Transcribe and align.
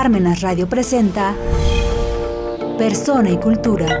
Parmenas 0.00 0.42
Radio 0.42 0.68
presenta 0.68 1.34
Persona 2.78 3.32
y 3.32 3.36
Cultura. 3.36 4.00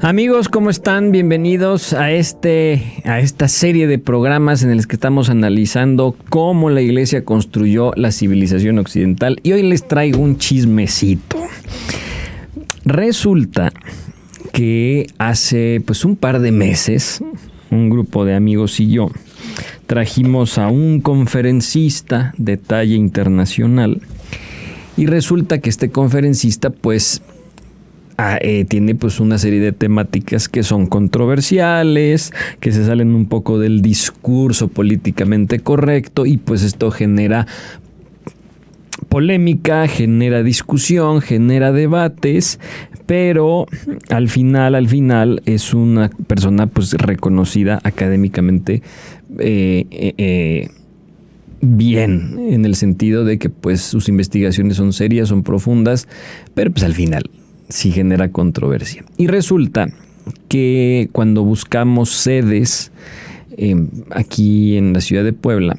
Amigos, 0.00 0.48
¿cómo 0.48 0.70
están? 0.70 1.12
Bienvenidos 1.12 1.92
a 1.92 2.10
este 2.10 2.82
a 3.04 3.20
esta 3.20 3.46
serie 3.46 3.86
de 3.86 3.98
programas 3.98 4.62
en 4.62 4.74
los 4.74 4.86
que 4.86 4.96
estamos 4.96 5.28
analizando 5.28 6.16
cómo 6.30 6.70
la 6.70 6.80
iglesia 6.80 7.26
construyó 7.26 7.92
la 7.94 8.10
civilización 8.10 8.78
occidental 8.78 9.38
y 9.42 9.52
hoy 9.52 9.62
les 9.62 9.86
traigo 9.86 10.18
un 10.18 10.38
chismecito. 10.38 11.36
Resulta 12.86 13.70
que 14.54 15.08
hace 15.18 15.82
pues 15.84 16.06
un 16.06 16.16
par 16.16 16.40
de 16.40 16.52
meses 16.52 17.22
un 17.70 17.90
grupo 17.90 18.24
de 18.24 18.34
amigos 18.34 18.80
y 18.80 18.88
yo 18.88 19.10
trajimos 19.86 20.58
a 20.58 20.68
un 20.68 21.00
conferencista 21.00 22.34
de 22.38 22.56
talla 22.56 22.94
internacional 22.94 24.00
y 24.96 25.06
resulta 25.06 25.58
que 25.58 25.70
este 25.70 25.90
conferencista 25.90 26.70
pues 26.70 27.22
ah, 28.18 28.38
eh, 28.40 28.64
tiene 28.66 28.94
pues 28.94 29.20
una 29.20 29.38
serie 29.38 29.60
de 29.60 29.72
temáticas 29.72 30.48
que 30.48 30.62
son 30.62 30.86
controversiales, 30.86 32.32
que 32.60 32.72
se 32.72 32.84
salen 32.84 33.14
un 33.14 33.26
poco 33.26 33.58
del 33.58 33.82
discurso 33.82 34.68
políticamente 34.68 35.60
correcto 35.60 36.26
y 36.26 36.36
pues 36.36 36.62
esto 36.62 36.90
genera 36.90 37.46
polémica, 39.08 39.88
genera 39.88 40.42
discusión, 40.42 41.20
genera 41.20 41.72
debates, 41.72 42.60
pero 43.06 43.66
al 44.10 44.28
final, 44.28 44.74
al 44.74 44.88
final 44.88 45.42
es 45.46 45.74
una 45.74 46.08
persona 46.08 46.66
pues 46.66 46.92
reconocida 46.92 47.80
académicamente 47.82 48.82
eh, 49.38 49.86
eh, 49.90 50.14
eh, 50.18 50.68
bien, 51.60 52.38
en 52.50 52.64
el 52.64 52.74
sentido 52.74 53.24
de 53.24 53.38
que 53.38 53.48
pues 53.48 53.80
sus 53.80 54.08
investigaciones 54.08 54.76
son 54.76 54.92
serias, 54.92 55.28
son 55.28 55.42
profundas, 55.42 56.08
pero 56.54 56.70
pues 56.70 56.84
al 56.84 56.94
final 56.94 57.30
sí 57.68 57.92
genera 57.92 58.30
controversia. 58.30 59.04
Y 59.16 59.26
resulta 59.26 59.88
que 60.48 61.08
cuando 61.12 61.44
buscamos 61.44 62.10
sedes 62.10 62.92
aquí 64.10 64.76
en 64.76 64.92
la 64.92 65.00
ciudad 65.00 65.24
de 65.24 65.32
Puebla, 65.32 65.76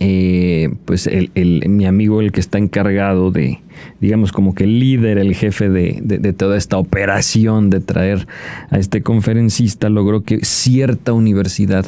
eh, 0.00 0.70
pues 0.84 1.08
mi 1.34 1.86
amigo, 1.86 2.20
el 2.20 2.30
que 2.30 2.40
está 2.40 2.58
encargado 2.58 3.30
de, 3.30 3.60
digamos, 4.00 4.30
como 4.32 4.54
que 4.54 4.64
el 4.64 4.78
líder, 4.78 5.18
el 5.18 5.34
jefe 5.34 5.68
de, 5.68 6.32
toda 6.34 6.56
esta 6.56 6.78
operación 6.78 7.70
de 7.70 7.80
traer 7.80 8.26
a 8.70 8.78
este 8.78 9.02
conferencista, 9.02 9.88
logró 9.88 10.22
que 10.22 10.44
cierta 10.44 11.12
universidad, 11.12 11.84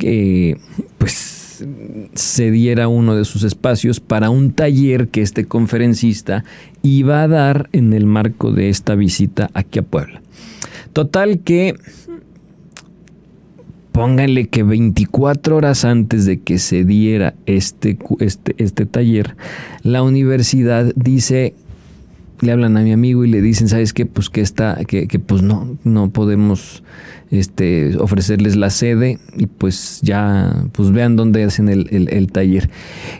eh, 0.00 0.56
pues, 0.98 1.64
cediera 2.14 2.88
uno 2.88 3.14
de 3.14 3.24
sus 3.24 3.44
espacios 3.44 4.00
para 4.00 4.30
un 4.30 4.52
taller 4.52 5.08
que 5.08 5.22
este 5.22 5.44
conferencista 5.44 6.44
iba 6.82 7.22
a 7.22 7.28
dar 7.28 7.68
en 7.72 7.92
el 7.92 8.06
marco 8.06 8.50
de 8.50 8.70
esta 8.70 8.94
visita 8.94 9.50
aquí 9.54 9.78
a 9.78 9.82
Puebla. 9.82 10.20
Total 10.92 11.40
que 11.40 11.74
pónganle 13.94 14.48
que 14.48 14.64
24 14.64 15.56
horas 15.56 15.84
antes 15.84 16.26
de 16.26 16.40
que 16.40 16.58
se 16.58 16.84
diera 16.84 17.34
este, 17.46 17.96
este, 18.18 18.56
este 18.58 18.86
taller, 18.86 19.36
la 19.84 20.02
universidad 20.02 20.92
dice, 20.96 21.54
le 22.40 22.50
hablan 22.50 22.76
a 22.76 22.80
mi 22.80 22.90
amigo 22.90 23.24
y 23.24 23.30
le 23.30 23.40
dicen, 23.40 23.68
¿sabes 23.68 23.92
qué? 23.92 24.04
Pues 24.04 24.30
que 24.30 24.40
está, 24.40 24.84
que, 24.84 25.06
que 25.06 25.20
pues 25.20 25.42
no, 25.42 25.78
no 25.84 26.10
podemos 26.10 26.82
este, 27.38 27.96
ofrecerles 27.98 28.56
la 28.56 28.70
sede 28.70 29.18
y 29.36 29.46
pues 29.46 30.00
ya 30.02 30.66
pues 30.72 30.90
vean 30.92 31.16
dónde 31.16 31.44
hacen 31.44 31.68
el, 31.68 32.32
taller. 32.32 32.70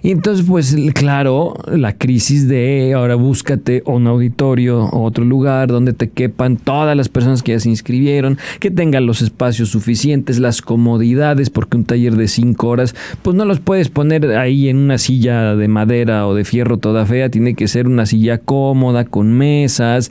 Y 0.03 0.11
entonces 0.11 0.45
pues 0.49 0.77
claro, 0.95 1.55
la 1.67 1.97
crisis 1.97 2.49
de 2.49 2.93
ahora 2.95 3.15
búscate 3.15 3.83
un 3.87 4.07
auditorio 4.07 4.89
otro 4.93 5.25
lugar 5.25 5.69
donde 5.69 5.93
te 5.93 6.11
quepan 6.11 6.57
todas 6.57 6.97
las 6.97 7.09
personas 7.09 7.43
que 7.43 7.53
ya 7.53 7.61
se 7.61 7.69
inscribieron, 7.69 8.39
que 8.61 8.71
tengan 8.71 9.07
los 9.07 9.23
espacios 9.23 9.71
suficientes, 9.71 10.39
las 10.39 10.63
comodidades, 10.63 11.51
porque 11.51 11.77
un 11.77 11.85
taller 11.85 12.17
de 12.17 12.29
cinco 12.29 12.69
horas 12.69 12.95
pues 13.23 13.37
no 13.37 13.45
los 13.45 13.61
puedes 13.61 13.89
poner 13.89 14.37
ahí 14.37 14.69
en 14.69 14.79
una 14.79 14.99
silla 14.99 15.57
de 15.57 15.69
madera 15.69 16.27
o 16.27 16.35
de 16.35 16.45
fierro 16.45 16.79
toda 16.79 17.07
fea, 17.07 17.29
tiene 17.31 17.55
que 17.55 17.69
ser 17.69 17.87
una 17.87 18.07
silla 18.07 18.39
cómoda, 18.39 19.05
con 19.05 19.33
mesas, 19.33 20.11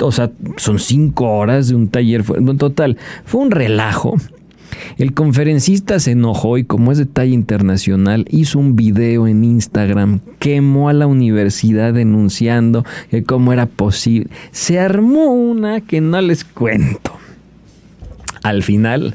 o 0.00 0.12
sea, 0.12 0.30
son 0.56 0.78
cinco 0.78 1.30
horas 1.30 1.68
de 1.68 1.74
un 1.74 1.88
taller. 1.88 2.24
Total, 2.58 2.96
fue 3.24 3.42
un 3.42 3.50
relajo. 3.50 4.16
El 4.96 5.14
conferencista 5.14 5.98
se 6.00 6.12
enojó 6.12 6.58
y 6.58 6.64
como 6.64 6.92
es 6.92 6.98
de 6.98 7.06
talla 7.06 7.32
internacional, 7.32 8.26
hizo 8.30 8.58
un 8.58 8.76
video 8.76 9.26
en 9.26 9.44
Instagram, 9.44 10.20
quemó 10.38 10.88
a 10.88 10.92
la 10.92 11.06
universidad 11.06 11.94
denunciando 11.94 12.84
que 13.10 13.24
cómo 13.24 13.52
era 13.52 13.66
posible. 13.66 14.30
Se 14.50 14.78
armó 14.78 15.32
una 15.32 15.80
que 15.80 16.00
no 16.00 16.20
les 16.20 16.44
cuento. 16.44 17.12
Al 18.42 18.62
final, 18.62 19.14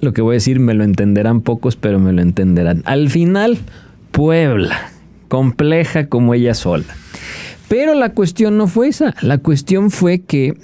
lo 0.00 0.12
que 0.12 0.22
voy 0.22 0.34
a 0.34 0.34
decir 0.34 0.60
me 0.60 0.74
lo 0.74 0.84
entenderán 0.84 1.40
pocos, 1.40 1.76
pero 1.76 1.98
me 1.98 2.12
lo 2.12 2.22
entenderán. 2.22 2.82
Al 2.86 3.10
final, 3.10 3.58
Puebla, 4.12 4.90
compleja 5.28 6.06
como 6.06 6.34
ella 6.34 6.54
sola. 6.54 6.84
Pero 7.68 7.94
la 7.94 8.12
cuestión 8.12 8.56
no 8.56 8.66
fue 8.66 8.88
esa, 8.88 9.14
la 9.20 9.38
cuestión 9.38 9.90
fue 9.90 10.20
que, 10.20 10.56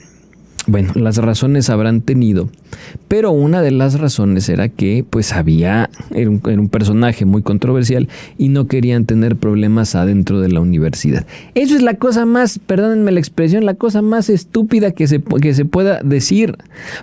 bueno, 0.66 0.92
las 0.94 1.18
razones 1.18 1.68
habrán 1.68 2.00
tenido, 2.00 2.48
pero 3.08 3.30
una 3.30 3.60
de 3.60 3.70
las 3.70 4.00
razones 4.00 4.48
era 4.48 4.70
que 4.70 5.04
pues 5.08 5.32
había, 5.34 5.90
era 6.14 6.30
un, 6.30 6.68
personaje 6.70 7.26
muy 7.26 7.42
controversial 7.42 8.08
y 8.38 8.48
no 8.48 8.66
querían 8.66 9.04
tener 9.04 9.36
problemas 9.36 9.94
adentro 9.94 10.40
de 10.40 10.48
la 10.48 10.60
universidad. 10.60 11.26
Eso 11.54 11.76
es 11.76 11.82
la 11.82 11.94
cosa 11.94 12.24
más, 12.24 12.58
perdónenme 12.58 13.12
la 13.12 13.20
expresión, 13.20 13.66
la 13.66 13.74
cosa 13.74 14.00
más 14.00 14.30
estúpida 14.30 14.92
que 14.92 15.06
se, 15.06 15.22
que 15.22 15.52
se 15.52 15.66
pueda 15.66 16.00
decir, 16.02 16.56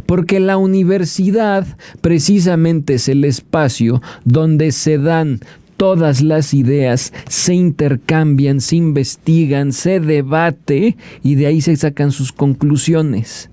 porque 0.08 0.40
la 0.40 0.58
universidad 0.58 1.68
precisamente 2.02 2.96
es 2.96 3.08
el 3.08 3.24
espacio 3.24 4.02
donde 4.26 4.72
se 4.72 4.98
dan 4.98 5.42
todas 5.82 6.22
las 6.22 6.54
ideas 6.54 7.12
se 7.28 7.56
intercambian, 7.56 8.62
se 8.62 8.76
investigan, 8.76 9.74
se 9.74 10.00
debate 10.00 10.96
y 11.24 11.34
de 11.34 11.48
ahí 11.48 11.60
se 11.60 11.76
sacan 11.76 12.12
sus 12.12 12.32
conclusiones. 12.32 13.50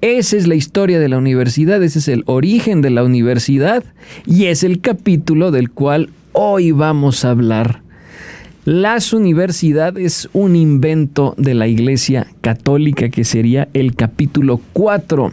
Esa 0.00 0.36
es 0.36 0.46
la 0.46 0.54
historia 0.54 1.00
de 1.00 1.08
la 1.08 1.18
universidad, 1.18 1.82
ese 1.82 1.98
es 1.98 2.06
el 2.06 2.22
origen 2.26 2.82
de 2.82 2.90
la 2.90 3.02
universidad 3.02 3.82
y 4.24 4.44
es 4.44 4.62
el 4.62 4.80
capítulo 4.80 5.50
del 5.50 5.72
cual 5.72 6.10
hoy 6.34 6.70
vamos 6.70 7.24
a 7.24 7.30
hablar. 7.30 7.82
Las 8.64 9.12
universidades, 9.12 10.28
un 10.34 10.54
invento 10.54 11.34
de 11.36 11.54
la 11.54 11.66
Iglesia 11.66 12.28
Católica 12.42 13.08
que 13.08 13.24
sería 13.24 13.66
el 13.74 13.96
capítulo 13.96 14.60
4 14.72 15.32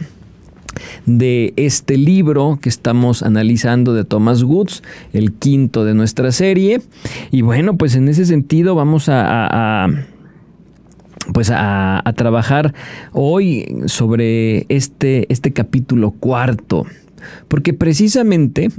de 1.06 1.52
este 1.56 1.96
libro 1.96 2.58
que 2.60 2.68
estamos 2.68 3.22
analizando 3.22 3.94
de 3.94 4.04
Thomas 4.04 4.42
Woods, 4.42 4.82
el 5.12 5.32
quinto 5.32 5.84
de 5.84 5.94
nuestra 5.94 6.32
serie. 6.32 6.80
Y 7.30 7.42
bueno, 7.42 7.76
pues 7.76 7.94
en 7.94 8.08
ese 8.08 8.24
sentido 8.26 8.74
vamos 8.74 9.08
a, 9.08 9.88
pues 11.32 11.50
a, 11.52 12.02
trabajar 12.16 12.74
hoy 13.12 13.66
sobre 13.86 14.66
este, 14.68 15.32
este 15.32 15.52
capítulo 15.52 16.10
cuarto, 16.12 16.86
porque 17.48 17.72
precisamente 17.72 18.70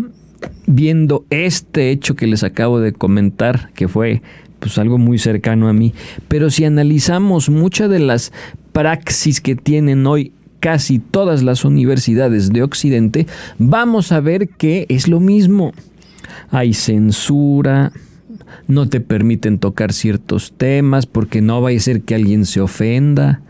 viendo 0.68 1.26
este 1.30 1.92
hecho 1.92 2.16
que 2.16 2.28
les 2.28 2.44
acabo 2.44 2.80
de 2.80 2.94
comentar, 2.94 3.72
que 3.74 3.88
fue 3.88 4.22
pues 4.60 4.78
algo 4.78 4.98
muy 4.98 5.18
cercano 5.18 5.68
a 5.68 5.74
mí, 5.74 5.94
pero 6.28 6.50
si 6.50 6.64
analizamos 6.64 7.50
muchas 7.50 7.90
de 7.90 8.00
las 8.00 8.32
praxis 8.72 9.42
que 9.42 9.56
tienen 9.56 10.08
hoy 10.08 10.32
casi 10.64 10.98
todas 10.98 11.44
las 11.44 11.66
universidades 11.66 12.54
de 12.54 12.64
Occidente, 12.64 13.28
vamos 13.60 14.14
a 14.14 14.22
ver 14.22 14.48
que 14.48 14.86
es 14.88 15.10
lo 15.10 15.20
mismo. 15.20 15.74
Hay 16.52 16.74
censura, 16.74 17.92
no 18.70 18.88
te 18.88 19.02
permiten 19.02 19.60
tocar 19.60 19.92
ciertos 19.92 20.54
temas 20.56 21.06
porque 21.06 21.42
no 21.42 21.60
vaya 21.60 21.78
a 21.78 21.82
ser 21.82 22.04
que 22.04 22.16
alguien 22.16 22.46
se 22.46 22.62
ofenda, 22.62 23.42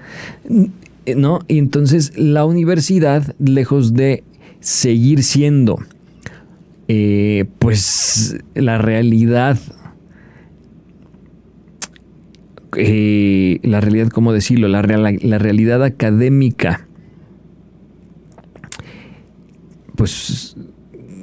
¿no? 1.15 1.41
Y 1.47 1.59
entonces 1.59 2.17
la 2.17 2.45
universidad, 2.45 3.35
lejos 3.37 3.93
de 3.93 4.23
seguir 4.59 5.21
siendo, 5.21 5.77
eh, 6.87 7.45
pues, 7.59 8.37
la 8.55 8.79
realidad 8.79 9.59
eh, 12.75 13.59
la 13.61 13.81
realidad, 13.81 14.07
¿cómo 14.07 14.33
decirlo? 14.33 14.67
La, 14.67 14.81
la, 14.81 15.37
realidad 15.37 15.83
académica 15.83 16.87
pues 19.95 20.55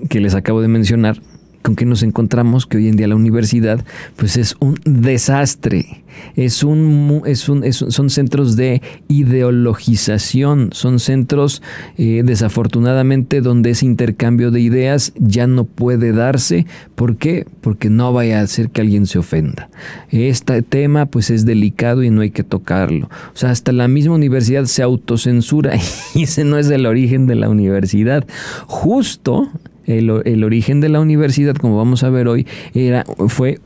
que 0.09 0.21
les 0.21 0.35
acabo 0.35 0.61
de 0.61 0.69
mencionar, 0.69 1.21
con 1.63 1.77
que 1.77 1.85
nos 1.85 2.03
encontramos 2.03 2.67
que 2.67 2.79
hoy 2.79 2.89
en 2.89 2.97
día 2.97 3.09
la 3.09 3.17
universidad 3.17 3.85
pues 4.17 4.37
es 4.37 4.57
un 4.61 4.79
desastre, 4.85 6.03
es 6.37 6.63
un, 6.63 7.23
es 7.27 7.49
un, 7.49 7.71
son 7.73 8.11
centros 8.11 8.57
de 8.57 8.83
ideologización, 9.09 10.71
son 10.73 10.99
centros 10.99 11.63
eh, 11.99 12.23
desafortunadamente 12.25 13.41
donde 13.41 13.71
ese 13.71 13.87
intercambio 13.87 14.51
de 14.51 14.61
ideas 14.61 15.13
ya 15.17 15.47
no 15.47 15.65
puede 15.65 16.13
darse. 16.13 16.67
¿Por 16.95 17.17
qué? 17.17 17.47
Porque 17.61 17.91
no 17.91 18.13
vaya 18.13 18.41
a 18.41 18.43
hacer 18.43 18.71
que 18.71 18.81
alguien 18.81 19.07
se 19.07 19.19
ofenda. 19.19 19.69
Este 20.11 20.63
tema 20.63 21.07
pues 21.07 21.31
es 21.31 21.45
delicado 21.45 22.03
y 22.03 22.11
no 22.11 22.23
hay 22.23 22.31
que 22.31 22.45
tocarlo. 22.45 23.09
O 23.35 23.37
sea, 23.37 23.51
hasta 23.51 23.73
la 23.73 23.89
misma 23.89 24.15
universidad 24.15 24.65
se 24.65 24.83
autocensura 24.83 25.75
y 26.15 26.25
ese 26.25 26.45
no 26.45 26.59
es 26.59 26.69
el 26.71 26.87
origen 26.87 27.27
de 27.27 27.37
la 27.37 27.49
universidad. 27.49 28.27
Justo 28.67 29.51
el, 29.91 30.45
origen 30.45 30.81
de 30.81 30.89
la 30.89 31.01
universidad, 31.01 31.55
como 31.57 31.77
vamos 31.77 32.03
a 32.03 32.11
ver 32.11 32.29
hoy, 32.29 32.47
era, 32.75 33.05
fue 33.29 33.59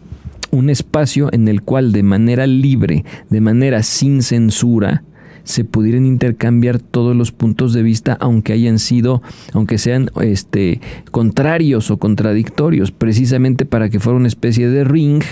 un 0.50 0.70
espacio 0.70 1.28
en 1.32 1.48
el 1.48 1.62
cual 1.62 1.92
de 1.92 2.02
manera 2.02 2.46
libre, 2.46 3.04
de 3.30 3.40
manera 3.40 3.82
sin 3.82 4.22
censura, 4.22 5.02
se 5.44 5.64
pudieran 5.64 6.06
intercambiar 6.06 6.78
todos 6.78 7.14
los 7.14 7.30
puntos 7.30 7.74
de 7.74 7.82
vista, 7.82 8.16
aunque 8.18 8.54
hayan 8.54 8.78
sido, 8.78 9.22
aunque 9.52 9.76
sean 9.78 10.10
este, 10.22 10.80
contrarios 11.10 11.90
o 11.90 11.98
contradictorios, 11.98 12.90
precisamente 12.90 13.66
para 13.66 13.90
que 13.90 14.00
fuera 14.00 14.18
una 14.18 14.28
especie 14.28 14.68
de 14.68 14.84
ring, 14.84 15.22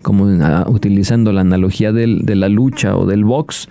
como 0.00 0.26
ah, 0.42 0.64
utilizando 0.68 1.32
la 1.32 1.42
analogía 1.42 1.92
del, 1.92 2.24
de 2.24 2.36
la 2.36 2.48
lucha 2.48 2.96
o 2.96 3.04
del 3.04 3.24
box, 3.24 3.68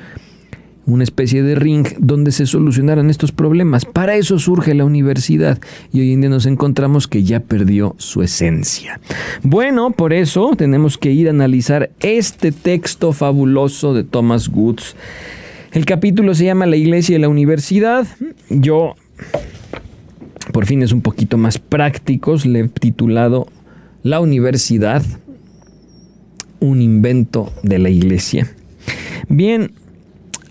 una 0.87 1.03
especie 1.03 1.43
de 1.43 1.53
ring 1.55 1.85
donde 1.99 2.31
se 2.31 2.45
solucionaran 2.45 3.09
estos 3.09 3.33
problemas. 3.33 3.85
Para 3.85 4.15
eso 4.15 4.39
surge 4.39 4.73
la 4.73 4.85
universidad 4.85 5.59
y 5.91 5.99
hoy 5.99 6.13
en 6.13 6.21
día 6.21 6.29
nos 6.29 6.45
encontramos 6.45 7.07
que 7.07 7.23
ya 7.23 7.41
perdió 7.41 7.93
su 7.97 8.23
esencia. 8.23 8.99
Bueno, 9.43 9.91
por 9.91 10.13
eso 10.13 10.51
tenemos 10.57 10.97
que 10.97 11.11
ir 11.11 11.27
a 11.27 11.31
analizar 11.31 11.91
este 11.99 12.53
texto 12.53 13.11
fabuloso 13.11 13.93
de 13.93 14.05
Thomas 14.05 14.47
Woods. 14.47 14.95
El 15.73 15.85
capítulo 15.85 16.33
se 16.33 16.45
llama 16.45 16.65
La 16.65 16.77
iglesia 16.77 17.17
y 17.17 17.19
la 17.19 17.27
universidad. 17.27 18.07
Yo, 18.49 18.95
por 20.53 20.65
fin 20.65 20.81
es 20.83 20.93
un 20.93 21.01
poquito 21.01 21.37
más 21.37 21.59
prácticos, 21.59 22.45
le 22.45 22.61
he 22.61 22.67
titulado 22.69 23.47
La 24.03 24.21
universidad, 24.21 25.03
un 26.61 26.81
invento 26.81 27.51
de 27.61 27.77
la 27.77 27.89
iglesia. 27.89 28.47
Bien, 29.27 29.73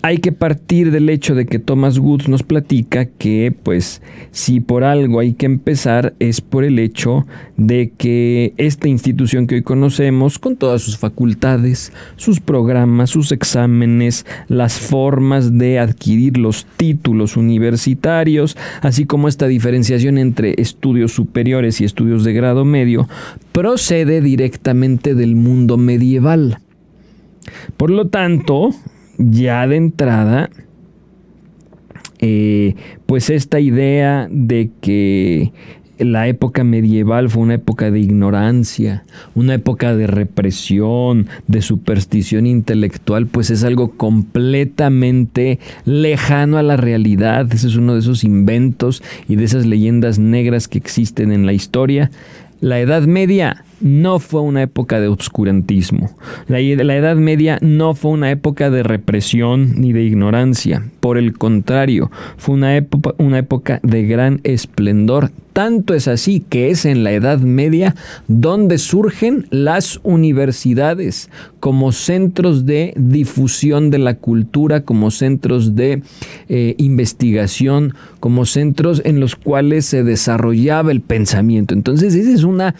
hay 0.01 0.19
que 0.19 0.31
partir 0.31 0.91
del 0.91 1.09
hecho 1.09 1.35
de 1.35 1.45
que 1.45 1.59
Thomas 1.59 1.97
Woods 1.97 2.27
nos 2.27 2.43
platica 2.43 3.05
que, 3.05 3.53
pues, 3.63 4.01
si 4.31 4.59
por 4.59 4.83
algo 4.83 5.19
hay 5.19 5.33
que 5.33 5.45
empezar, 5.45 6.13
es 6.19 6.41
por 6.41 6.63
el 6.63 6.79
hecho 6.79 7.25
de 7.57 7.91
que 7.97 8.53
esta 8.57 8.87
institución 8.87 9.47
que 9.47 9.55
hoy 9.55 9.63
conocemos, 9.63 10.39
con 10.39 10.55
todas 10.55 10.81
sus 10.81 10.97
facultades, 10.97 11.91
sus 12.15 12.39
programas, 12.39 13.09
sus 13.09 13.31
exámenes, 13.31 14.25
las 14.47 14.79
formas 14.79 15.57
de 15.57 15.79
adquirir 15.79 16.37
los 16.37 16.65
títulos 16.77 17.35
universitarios, 17.35 18.55
así 18.81 19.05
como 19.05 19.27
esta 19.27 19.47
diferenciación 19.47 20.17
entre 20.17 20.55
estudios 20.57 21.11
superiores 21.11 21.81
y 21.81 21.85
estudios 21.85 22.23
de 22.23 22.33
grado 22.33 22.65
medio, 22.65 23.07
procede 23.51 24.21
directamente 24.21 25.15
del 25.15 25.35
mundo 25.35 25.77
medieval. 25.77 26.59
Por 27.77 27.89
lo 27.89 28.07
tanto, 28.07 28.71
ya 29.17 29.67
de 29.67 29.75
entrada, 29.75 30.49
eh, 32.19 32.75
pues 33.05 33.29
esta 33.29 33.59
idea 33.59 34.27
de 34.31 34.71
que 34.81 35.51
la 35.99 36.27
época 36.27 36.63
medieval 36.63 37.29
fue 37.29 37.43
una 37.43 37.55
época 37.55 37.89
de 37.89 37.99
ignorancia, 37.99 39.03
una 39.35 39.55
época 39.55 39.95
de 39.95 40.07
represión, 40.07 41.27
de 41.47 41.61
superstición 41.61 42.45
intelectual, 42.45 43.27
pues 43.27 43.49
es 43.49 43.63
algo 43.63 43.91
completamente 43.91 45.59
lejano 45.85 46.57
a 46.57 46.63
la 46.63 46.77
realidad. 46.77 47.51
Ese 47.51 47.67
es 47.67 47.75
uno 47.75 47.93
de 47.93 47.99
esos 47.99 48.23
inventos 48.23 49.01
y 49.27 49.35
de 49.35 49.45
esas 49.45 49.65
leyendas 49.65 50.19
negras 50.19 50.67
que 50.67 50.77
existen 50.77 51.31
en 51.31 51.45
la 51.45 51.53
historia. 51.53 52.11
La 52.61 52.79
Edad 52.79 53.03
Media 53.03 53.63
no 53.79 54.19
fue 54.19 54.41
una 54.41 54.63
época 54.63 54.99
de 54.99 55.07
obscurantismo. 55.07 56.11
La, 56.47 56.59
Edad 56.59 57.15
Media 57.15 57.59
no 57.61 57.93
fue 57.93 58.11
una 58.11 58.31
época 58.31 58.69
de 58.69 58.83
represión 58.83 59.79
ni 59.79 59.93
de 59.93 60.03
ignorancia. 60.03 60.83
Por 60.99 61.17
el 61.17 61.37
contrario, 61.37 62.11
fue 62.37 62.55
una 62.55 62.75
época, 62.75 63.13
una 63.17 63.39
época 63.39 63.79
de 63.83 64.05
gran 64.05 64.41
esplendor. 64.43 65.31
Tanto 65.53 65.95
es 65.95 66.07
así 66.07 66.43
que 66.47 66.69
es 66.69 66.85
en 66.85 67.03
la 67.03 67.11
Edad 67.13 67.39
Media 67.39 67.95
donde 68.27 68.77
surgen 68.77 69.47
las 69.49 69.99
universidades 70.03 71.31
como 71.59 71.91
centros 71.91 72.67
de 72.67 72.93
difusión 72.95 73.89
de 73.89 73.97
la 73.97 74.15
cultura, 74.15 74.81
como 74.81 75.09
centros 75.09 75.75
de 75.75 76.03
eh, 76.47 76.75
investigación, 76.77 77.95
como 78.19 78.45
centros 78.45 79.01
en 79.03 79.19
los 79.19 79.35
cuales 79.35 79.85
se 79.85 80.03
desarrollaba 80.03 80.91
el 80.91 81.01
pensamiento. 81.01 81.73
Entonces, 81.73 82.13
esa 82.13 82.31
es 82.31 82.43
una 82.43 82.75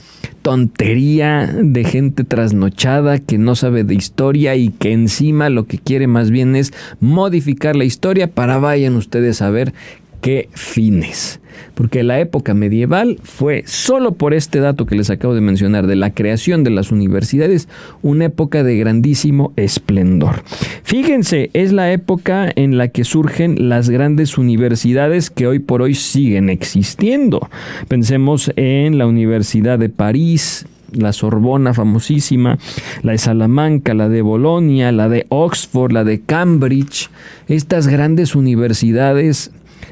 tontería 0.47 1.45
de 1.61 1.83
gente 1.83 2.23
trasnochada 2.23 3.19
que 3.19 3.37
no 3.37 3.53
sabe 3.53 3.83
de 3.83 3.95
historia 3.95 4.55
y 4.55 4.69
que 4.69 4.93
encima 4.93 5.49
lo 5.49 5.65
que 5.65 5.77
quiere 5.77 6.07
más 6.07 6.31
bien 6.31 6.55
es 6.55 6.71
modificar 7.01 7.75
la 7.75 7.83
historia 7.83 8.31
para 8.31 8.57
vayan 8.57 8.95
ustedes 8.95 9.41
a 9.41 9.49
ver 9.49 9.73
qué 10.21 10.49
fines. 10.53 11.39
Porque 11.73 12.03
la 12.03 12.19
época 12.19 12.53
medieval 12.53 13.19
fue, 13.23 13.63
solo 13.65 14.13
por 14.13 14.33
este 14.33 14.59
dato 14.59 14.85
que 14.85 14.95
les 14.95 15.09
acabo 15.09 15.33
de 15.33 15.41
mencionar, 15.41 15.87
de 15.87 15.95
la 15.95 16.13
creación 16.13 16.63
de 16.63 16.69
las 16.69 16.91
universidades, 16.91 17.67
una 18.01 18.25
época 18.25 18.63
de 18.63 18.77
grandísimo 18.77 19.53
esplendor. 19.55 20.43
Fíjense, 20.83 21.49
es 21.53 21.71
la 21.71 21.91
época 21.91 22.51
en 22.55 22.77
la 22.77 22.89
que 22.89 23.03
surgen 23.03 23.69
las 23.69 23.89
grandes 23.89 24.37
universidades 24.37 25.29
que 25.29 25.47
hoy 25.47 25.59
por 25.59 25.81
hoy 25.81 25.95
siguen 25.95 26.49
existiendo. 26.49 27.49
Pensemos 27.87 28.51
en 28.55 28.97
la 28.97 29.07
Universidad 29.07 29.79
de 29.79 29.89
París, 29.89 30.65
la 30.91 31.13
Sorbona 31.13 31.73
famosísima, 31.73 32.57
la 33.03 33.11
de 33.13 33.17
Salamanca, 33.17 33.93
la 33.93 34.09
de 34.09 34.21
Bolonia, 34.21 34.91
la 34.91 35.09
de 35.09 35.25
Oxford, 35.29 35.91
la 35.91 36.03
de 36.03 36.21
Cambridge, 36.21 37.09
estas 37.47 37.87
grandes 37.87 38.35
universidades 38.35 39.51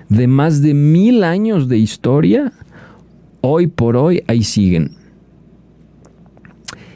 de 0.10 0.28
más 0.28 0.62
de 0.62 0.74
mil 0.74 1.24
años 1.24 1.68
de 1.68 1.78
historia, 1.78 2.54
hoy 3.42 3.68
por 3.68 3.98
hoy 3.98 4.24
ahí 4.28 4.44
siguen. 4.44 4.92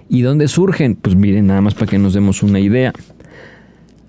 ¿Y 0.10 0.22
dónde 0.22 0.48
surgen? 0.48 0.96
Pues 0.96 1.16
miren, 1.16 1.48
nada 1.48 1.62
más 1.62 1.76
para 1.76 1.88
que 1.88 2.00
nos 2.00 2.14
demos 2.14 2.42
una 2.42 2.60
idea. 2.60 2.94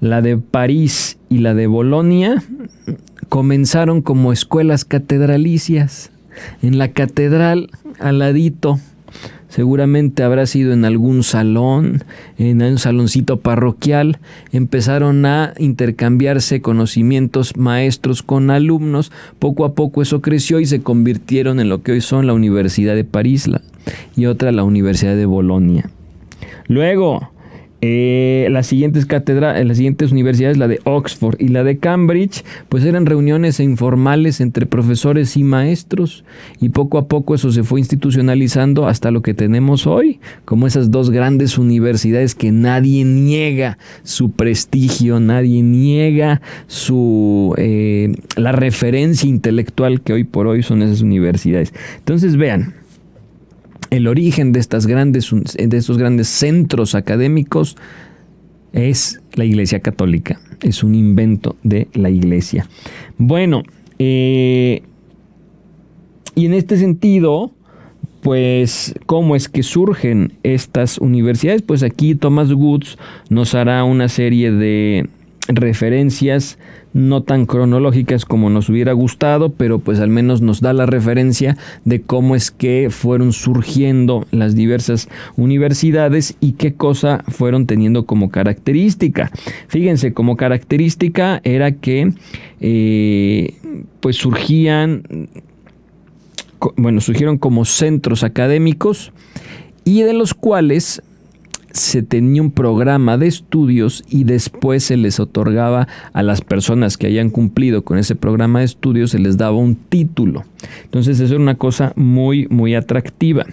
La 0.01 0.23
de 0.23 0.39
París 0.39 1.19
y 1.29 1.39
la 1.39 1.55
de 1.55 1.67
Bolonia 1.67 2.43
comenzaron 3.29 4.01
como 4.01 4.33
escuelas 4.33 4.85
catedralicias. 4.87 6.11
En 6.63 6.79
la 6.79 6.89
catedral, 6.89 7.71
al 7.99 8.19
ladito, 8.19 8.81
seguramente 9.51 10.23
habrá 10.23 10.47
sido 10.47 10.73
en 10.73 10.87
algún 10.87 11.23
salón, 11.23 12.05
en 12.39 12.63
un 12.63 12.79
saloncito 12.79 13.41
parroquial, 13.41 14.19
empezaron 14.53 15.27
a 15.27 15.53
intercambiarse 15.59 16.63
conocimientos 16.63 17.57
maestros 17.57 18.23
con 18.23 18.51
alumnos, 18.51 19.13
poco 19.39 19.67
a 19.67 19.75
poco 19.75 20.01
eso 20.01 20.23
creció 20.23 20.61
y 20.61 20.67
se 20.67 20.81
convirtieron 20.81 21.61
en 21.61 21.69
lo 21.69 21.83
que 21.83 21.93
hoy 21.93 22.01
son 22.01 22.27
la 22.27 22.33
Universidad 22.33 22.95
de 22.95 23.05
París 23.05 23.51
y 24.17 24.27
otra 24.27 24.53
la 24.53 24.65
Universidad 24.65 25.17
de 25.17 25.27
Bolonia. 25.27 25.91
Luego, 26.67 27.31
eh, 27.83 28.49
las 28.51 28.67
siguientes 28.67 29.07
catedrales, 29.07 29.67
las 29.67 29.77
siguientes 29.79 30.13
universidades, 30.13 30.59
la 30.59 30.69
de 30.69 30.81
Oxford 30.85 31.37
y 31.39 31.49
la 31.49 31.65
de 31.65 31.79
Cambridge, 31.79 32.45
pues 32.69 32.85
eran 32.85 33.07
reuniones 33.07 33.59
informales 33.61 34.41
entre 34.41 34.67
profesores 34.67 35.37
y 35.37 35.45
maestros 35.45 36.25
y 36.61 36.71
poco 36.71 36.99
a 36.99 37.09
poco 37.09 37.35
eso 37.35 37.51
se 37.51 37.63
fue 37.63 37.81
institucionalizando 37.81 38.87
hasta 38.87 39.11
lo 39.11 39.23
que 39.23 39.35
tenemos 39.35 39.87
hoy, 39.87 40.21
como 40.45 40.67
esas 40.67 40.91
dos 40.91 41.11
grandes 41.11 41.59
universidades 41.59 42.35
que 42.35 42.53
nadie 42.53 43.05
niega 43.05 43.79
su 44.03 44.31
prestigio, 44.31 45.21
nadie 45.21 45.63
niega 45.63 46.43
su 46.67 47.55
eh, 47.57 48.15
la 48.37 48.53
referencia 48.53 49.29
intelectual 49.29 50.01
que 50.03 50.13
hoy 50.13 50.25
por 50.25 50.47
hoy 50.47 50.63
son 50.63 50.83
esas 50.83 51.01
universidades. 51.01 51.73
Entonces 51.99 52.37
vean, 52.37 52.75
el 53.91 54.07
origen 54.07 54.53
de, 54.53 54.61
estas 54.61 54.87
grandes, 54.87 55.31
de 55.33 55.77
estos 55.77 55.99
grandes 55.99 56.29
centros 56.29 56.95
académicos 56.95 57.77
es 58.73 59.21
la 59.35 59.45
Iglesia 59.45 59.81
Católica, 59.81 60.41
es 60.63 60.83
un 60.83 60.95
invento 60.95 61.57
de 61.63 61.89
la 61.93 62.11
Iglesia. 62.11 62.69
Bueno, 63.19 63.65
eh, 63.99 64.83
y 66.35 66.47
en 66.47 66.55
este 66.55 66.77
sentido, 66.77 67.51
pues, 68.23 68.95
¿cómo 69.07 69.35
es 69.35 69.49
que 69.49 69.63
surgen 69.63 70.35
estas 70.43 70.99
universidades? 70.99 71.63
Pues 71.63 71.83
aquí 71.83 72.15
Thomas 72.15 72.53
Woods 72.53 72.97
nos 73.29 73.55
hará 73.55 73.83
una 73.85 74.09
serie 74.09 74.53
de 74.53 75.09
referencias 75.57 76.59
no 76.93 77.23
tan 77.23 77.47
cronológicas 77.47 78.25
como 78.25 78.51
nos 78.51 78.69
hubiera 78.69 78.93
gustado, 78.93 79.51
pero 79.51 79.79
pues 79.79 80.01
al 80.01 80.09
menos 80.09 80.41
nos 80.43 80.61
da 80.61 80.73
la 80.73 80.87
referencia 80.87 81.57
de 81.85 82.01
cómo 82.03 82.35
es 82.35 82.51
que 82.51 82.89
fueron 82.91 83.33
surgiendo 83.33 84.27
las 84.33 84.55
diversas 84.55 85.09
universidades 85.37 86.37
y 86.41 86.53
qué 86.53 86.75
cosa 86.75 87.23
fueron 87.29 87.67
teniendo 87.67 88.07
como 88.07 88.31
característica. 88.31 89.31
Fíjense, 89.69 90.13
como 90.13 90.37
característica 90.37 91.41
era 91.45 91.73
que 91.73 92.13
eh, 92.61 93.55
pues 94.01 94.17
surgían, 94.17 95.29
bueno, 96.77 97.01
surgieron 97.01 97.39
como 97.39 97.65
centros 97.65 98.25
académicos 98.25 99.13
y 99.85 100.03
de 100.03 100.13
los 100.13 100.35
cuales 100.35 101.03
se 101.73 102.03
tenía 102.03 102.43
un 102.43 102.51
programa 102.51 103.17
de 103.17 103.27
estudios 103.27 104.05
y 104.09 104.25
después 104.25 104.85
se 104.85 104.97
les 104.97 105.21
otorgaba 105.21 105.89
a 106.13 106.23
las 106.23 106.41
personas 106.41 106.97
que 106.97 107.07
hayan 107.07 107.31
cumplido 107.31 107.83
con 107.83 107.99
ese 107.99 108.15
programa 108.15 108.61
de 108.61 108.65
estudios, 108.67 109.11
se 109.11 109.19
les 109.19 109.37
daba 109.37 109.57
un 109.57 109.77
título. 109.77 110.45
Entonces 110.85 111.21
eso 111.21 111.35
era 111.35 111.43
una 111.43 111.57
cosa 111.57 111.93
muy, 111.97 112.47
muy 112.49 112.75
atractiva. 112.75 113.47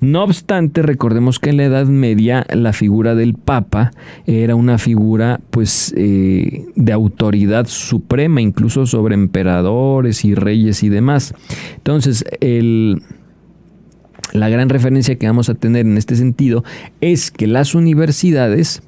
No 0.00 0.22
obstante, 0.22 0.82
recordemos 0.82 1.38
que 1.38 1.50
en 1.50 1.56
la 1.56 1.64
Edad 1.64 1.86
Media 1.86 2.46
la 2.52 2.72
figura 2.72 3.14
del 3.14 3.34
Papa 3.34 3.92
era 4.26 4.54
una 4.54 4.78
figura 4.78 5.40
pues 5.50 5.94
eh, 5.96 6.66
de 6.76 6.92
autoridad 6.92 7.66
suprema, 7.66 8.40
incluso 8.40 8.86
sobre 8.86 9.14
emperadores 9.14 10.24
y 10.24 10.34
reyes 10.34 10.82
y 10.82 10.88
demás. 10.88 11.34
Entonces 11.76 12.24
el 12.40 13.02
la 14.34 14.48
gran 14.48 14.68
referencia 14.68 15.14
que 15.14 15.28
vamos 15.28 15.48
a 15.48 15.54
tener 15.54 15.86
en 15.86 15.96
este 15.96 16.16
sentido 16.16 16.64
es 17.00 17.30
que 17.30 17.46
las 17.46 17.74
universidades 17.74 18.82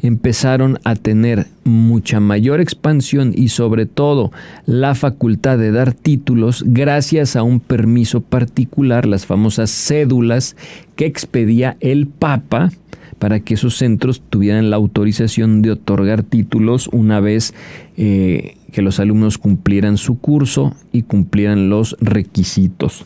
empezaron 0.00 0.78
a 0.84 0.94
tener 0.94 1.46
mucha 1.64 2.20
mayor 2.20 2.60
expansión 2.60 3.32
y 3.34 3.48
sobre 3.48 3.86
todo 3.86 4.30
la 4.64 4.94
facultad 4.94 5.58
de 5.58 5.72
dar 5.72 5.92
títulos 5.92 6.64
gracias 6.66 7.34
a 7.34 7.42
un 7.42 7.58
permiso 7.58 8.20
particular, 8.20 9.06
las 9.06 9.26
famosas 9.26 9.70
cédulas 9.70 10.56
que 10.94 11.06
expedía 11.06 11.76
el 11.80 12.06
Papa 12.06 12.70
para 13.18 13.40
que 13.40 13.54
esos 13.54 13.76
centros 13.76 14.22
tuvieran 14.30 14.70
la 14.70 14.76
autorización 14.76 15.62
de 15.62 15.72
otorgar 15.72 16.22
títulos 16.22 16.88
una 16.92 17.18
vez 17.18 17.54
eh, 17.96 18.56
que 18.70 18.82
los 18.82 19.00
alumnos 19.00 19.36
cumplieran 19.38 19.96
su 19.96 20.18
curso 20.18 20.76
y 20.92 21.02
cumplieran 21.02 21.70
los 21.70 21.96
requisitos. 22.00 23.04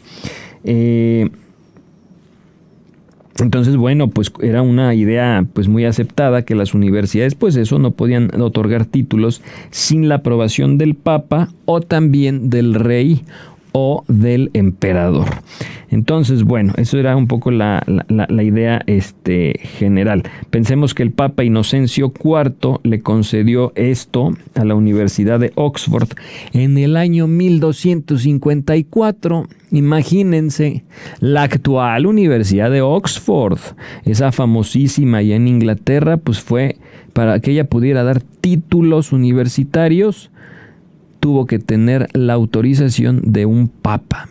Eh, 0.64 1.30
entonces, 3.38 3.76
bueno, 3.76 4.08
pues 4.08 4.32
era 4.40 4.62
una 4.62 4.94
idea 4.94 5.44
pues 5.52 5.68
muy 5.68 5.84
aceptada 5.84 6.42
que 6.42 6.54
las 6.54 6.74
universidades 6.74 7.34
pues 7.34 7.56
eso 7.56 7.78
no 7.78 7.90
podían 7.90 8.40
otorgar 8.40 8.86
títulos 8.86 9.42
sin 9.70 10.08
la 10.08 10.16
aprobación 10.16 10.78
del 10.78 10.94
Papa 10.94 11.48
o 11.66 11.80
también 11.80 12.48
del 12.48 12.74
rey 12.74 13.22
o 13.78 14.04
del 14.08 14.48
emperador. 14.54 15.26
Entonces, 15.90 16.44
bueno, 16.44 16.72
eso 16.78 16.96
era 16.96 17.14
un 17.14 17.26
poco 17.26 17.50
la, 17.50 17.84
idea 18.42 18.80
este, 18.86 19.60
general. 19.78 20.22
Pensemos 20.48 20.94
que 20.94 21.02
el 21.02 21.10
Papa 21.10 21.44
Inocencio 21.44 22.10
IV 22.10 22.80
le 22.84 23.00
concedió 23.00 23.74
esto 23.74 24.34
a 24.54 24.64
la 24.64 24.74
Universidad 24.74 25.38
de 25.40 25.52
Oxford 25.56 26.08
en 26.54 26.78
el 26.78 26.96
año 26.96 27.26
1254. 27.26 29.46
Imagínense, 29.72 30.84
la 31.20 31.42
actual 31.42 32.06
Universidad 32.06 32.70
de 32.70 32.80
Oxford, 32.80 33.58
esa 34.06 34.32
famosísima 34.32 35.20
ya 35.20 35.36
en 35.36 35.48
Inglaterra, 35.48 36.16
pues 36.16 36.40
fue 36.40 36.78
para 37.12 37.40
que 37.40 37.50
ella 37.50 37.68
pudiera 37.68 38.04
dar 38.04 38.22
títulos 38.22 39.12
universitarios 39.12 40.30
tuvo 41.26 41.44
que 41.46 41.58
tener 41.58 42.06
la 42.12 42.34
autorización 42.34 43.20
de 43.24 43.46
un 43.46 43.66
papa. 43.66 44.28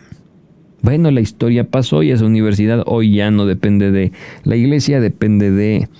Bueno, 0.80 1.10
la 1.10 1.20
historia 1.20 1.68
pasó 1.68 2.02
y 2.02 2.10
esa 2.10 2.24
universidad 2.24 2.84
hoy 2.86 3.16
ya 3.16 3.30
no 3.30 3.44
depende 3.44 3.90
de 3.90 4.12
la 4.44 4.56
iglesia, 4.56 4.98
depende 4.98 5.50
de, 5.50 5.90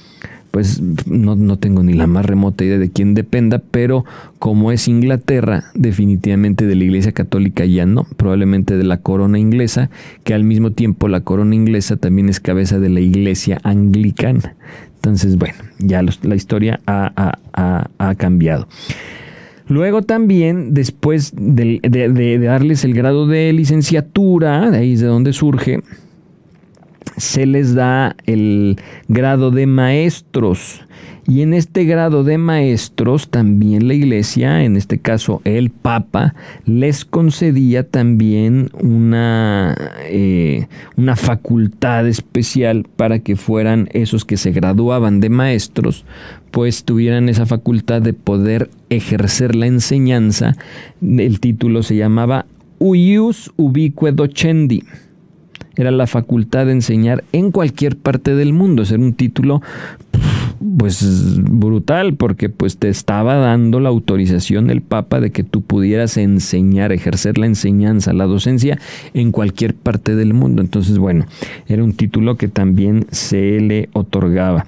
pues 0.53 0.81
no, 1.07 1.37
no, 1.37 1.59
tengo 1.59 1.83
ni 1.83 1.93
la 1.93 2.07
más 2.07 2.25
remota 2.25 2.65
idea 2.65 2.79
de 2.79 2.91
quién 2.91 3.13
dependa, 3.13 3.59
pero 3.59 4.07
como 4.39 4.73
es 4.73 4.89
Inglaterra, 4.89 5.65
definitivamente 5.75 6.67
de 6.67 6.77
la 6.77 6.85
iglesia 6.85 7.13
católica 7.13 7.67
ya 7.67 7.85
no, 7.85 8.07
probablemente 8.17 8.79
de 8.79 8.85
la 8.85 8.97
corona 8.97 9.39
inglesa, 9.39 9.91
que 10.25 10.33
al 10.33 10.45
mismo 10.45 10.73
tiempo 10.73 11.09
la 11.09 11.21
corona 11.21 11.55
inglesa 11.55 11.99
también 11.99 12.31
es 12.31 12.41
cabeza 12.41 12.79
de 12.79 12.89
la 12.89 13.01
iglesia 13.01 13.61
anglicana. 13.65 14.57
Entonces, 14.95 15.37
bueno, 15.37 15.59
ya 15.79 16.03
la 16.03 16.35
historia 16.35 16.81
ha, 16.87 17.37
ha 17.53 18.15
cambiado. 18.15 18.67
Luego 19.69 20.03
también, 20.03 20.75
después 20.75 21.33
de, 21.37 22.39
darles 22.43 22.85
el 22.85 22.95
grado 22.95 23.27
de 23.27 23.53
licenciatura, 23.53 24.71
de 24.71 24.79
ahí 24.79 24.93
es 24.93 25.01
de 25.01 25.07
donde 25.07 25.33
surge, 25.33 25.81
se 27.17 27.47
les 27.47 27.75
da 27.75 28.17
el 28.27 28.79
grado 29.09 29.51
de 29.51 29.67
maestros. 29.67 30.83
Y 31.29 31.43
en 31.43 31.55
este 31.55 31.85
grado 31.85 32.23
de 32.23 32.39
maestros 32.39 33.29
también 33.31 33.89
la 33.89 33.95
iglesia, 33.95 34.63
en 34.63 34.77
este 34.77 34.99
caso 34.99 35.41
el 35.43 35.71
Papa, 35.71 36.37
les 36.67 37.05
concedía 37.05 37.83
también 37.83 38.71
una, 38.81 39.77
eh, 40.05 40.69
una 40.97 41.17
facultad 41.17 42.07
especial 42.07 42.87
para 42.97 43.19
que 43.19 43.35
fueran 43.35 43.89
esos 43.93 44.25
que 44.25 44.37
se 44.37 44.53
graduaban 44.53 45.19
de 45.19 45.31
maestros, 45.31 46.05
pues 46.53 46.85
tuvieran 46.85 47.29
esa 47.29 47.45
facultad 47.45 48.03
de 48.03 48.13
poder 48.13 48.71
ejercer 48.89 49.57
la 49.57 49.67
enseñanza. 49.67 50.55
El 51.03 51.41
título 51.41 51.83
se 51.83 51.97
llamaba 51.97 52.47
Uius 52.79 53.53
ubique 53.57 54.13
docendi 54.13 54.85
era 55.77 55.91
la 55.91 56.07
facultad 56.07 56.67
de 56.67 56.73
enseñar 56.73 57.25
en 57.33 57.53
cualquier 57.53 57.97
parte 57.97 58.35
del 58.35 58.53
mundo. 58.53 58.85
Ser 58.85 58.99
un 58.99 59.15
título 59.15 59.63
pues 60.79 61.39
brutal 61.43 62.15
porque 62.15 62.49
pues 62.49 62.79
te 62.79 62.89
estaba 62.89 63.35
dando 63.35 63.81
la 63.81 63.89
autorización 63.89 64.67
del 64.67 64.81
Papa 64.81 65.21
de 65.21 65.31
que 65.31 65.45
tú 65.45 65.63
pudieras 65.63 66.17
enseñar, 66.17 66.93
ejercer 66.93 67.39
la 67.39 67.47
enseñanza, 67.47 68.13
la 68.13 68.25
docencia 68.25 68.79
en 69.15 69.33
cualquier 69.33 69.75
parte 69.75 70.15
del 70.17 70.35
mundo. 70.35 70.63
Entonces, 70.63 70.99
bueno, 70.99 71.27
era 71.69 71.85
un 71.85 71.93
título 71.93 72.37
que 72.37 72.49
también 72.49 73.07
se 73.11 73.61
le 73.61 73.89
otorgaba. 73.93 74.67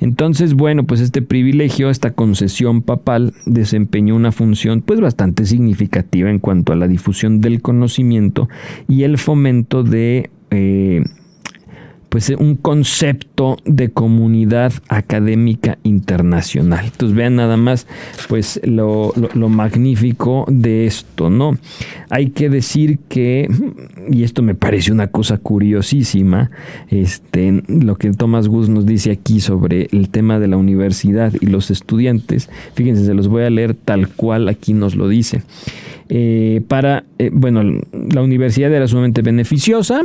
Entonces, 0.00 0.54
bueno, 0.54 0.84
pues 0.84 1.00
este 1.00 1.22
privilegio, 1.22 1.90
esta 1.90 2.12
concesión 2.12 2.82
papal 2.82 3.34
desempeñó 3.44 4.16
una 4.16 4.32
función 4.32 4.80
pues 4.80 5.00
bastante 5.00 5.44
significativa 5.44 6.30
en 6.30 6.38
cuanto 6.38 6.72
a 6.72 6.76
la 6.76 6.88
difusión 6.88 7.40
del 7.40 7.62
conocimiento 7.62 8.48
y 8.88 9.02
el 9.02 9.18
fomento 9.18 9.82
de 9.82 10.30
eh, 10.50 11.02
pues 12.16 12.30
un 12.30 12.56
concepto 12.56 13.58
de 13.66 13.90
comunidad 13.90 14.72
académica 14.88 15.76
internacional. 15.82 16.86
Entonces 16.86 17.14
vean 17.14 17.36
nada 17.36 17.58
más 17.58 17.86
pues 18.28 18.58
lo, 18.64 19.12
magnífico 19.34 20.46
de 20.48 20.86
esto, 20.86 21.28
¿no? 21.28 21.58
Hay 22.08 22.30
que 22.30 22.48
decir 22.48 23.00
que, 23.10 23.50
y 24.10 24.22
esto 24.22 24.40
me 24.40 24.54
parece 24.54 24.92
una 24.92 25.08
cosa 25.08 25.36
curiosísima, 25.36 26.50
este, 26.88 27.62
lo 27.68 27.96
que 27.96 28.10
Thomas 28.12 28.48
Gus 28.48 28.70
nos 28.70 28.86
dice 28.86 29.10
aquí 29.10 29.40
sobre 29.40 29.88
el 29.92 30.08
tema 30.08 30.38
de 30.38 30.48
la 30.48 30.56
universidad 30.56 31.34
y 31.38 31.44
los 31.44 31.70
estudiantes, 31.70 32.48
fíjense, 32.72 33.04
se 33.04 33.12
los 33.12 33.28
voy 33.28 33.42
a 33.42 33.50
leer 33.50 33.74
tal 33.74 34.08
cual 34.08 34.48
aquí 34.48 34.72
nos 34.72 34.94
lo 34.94 35.08
dice. 35.08 35.42
Eh, 36.08 36.62
para, 36.66 37.04
eh, 37.18 37.30
bueno, 37.30 37.62
la 37.92 38.22
universidad 38.22 38.72
era 38.72 38.88
sumamente 38.88 39.20
beneficiosa, 39.20 40.02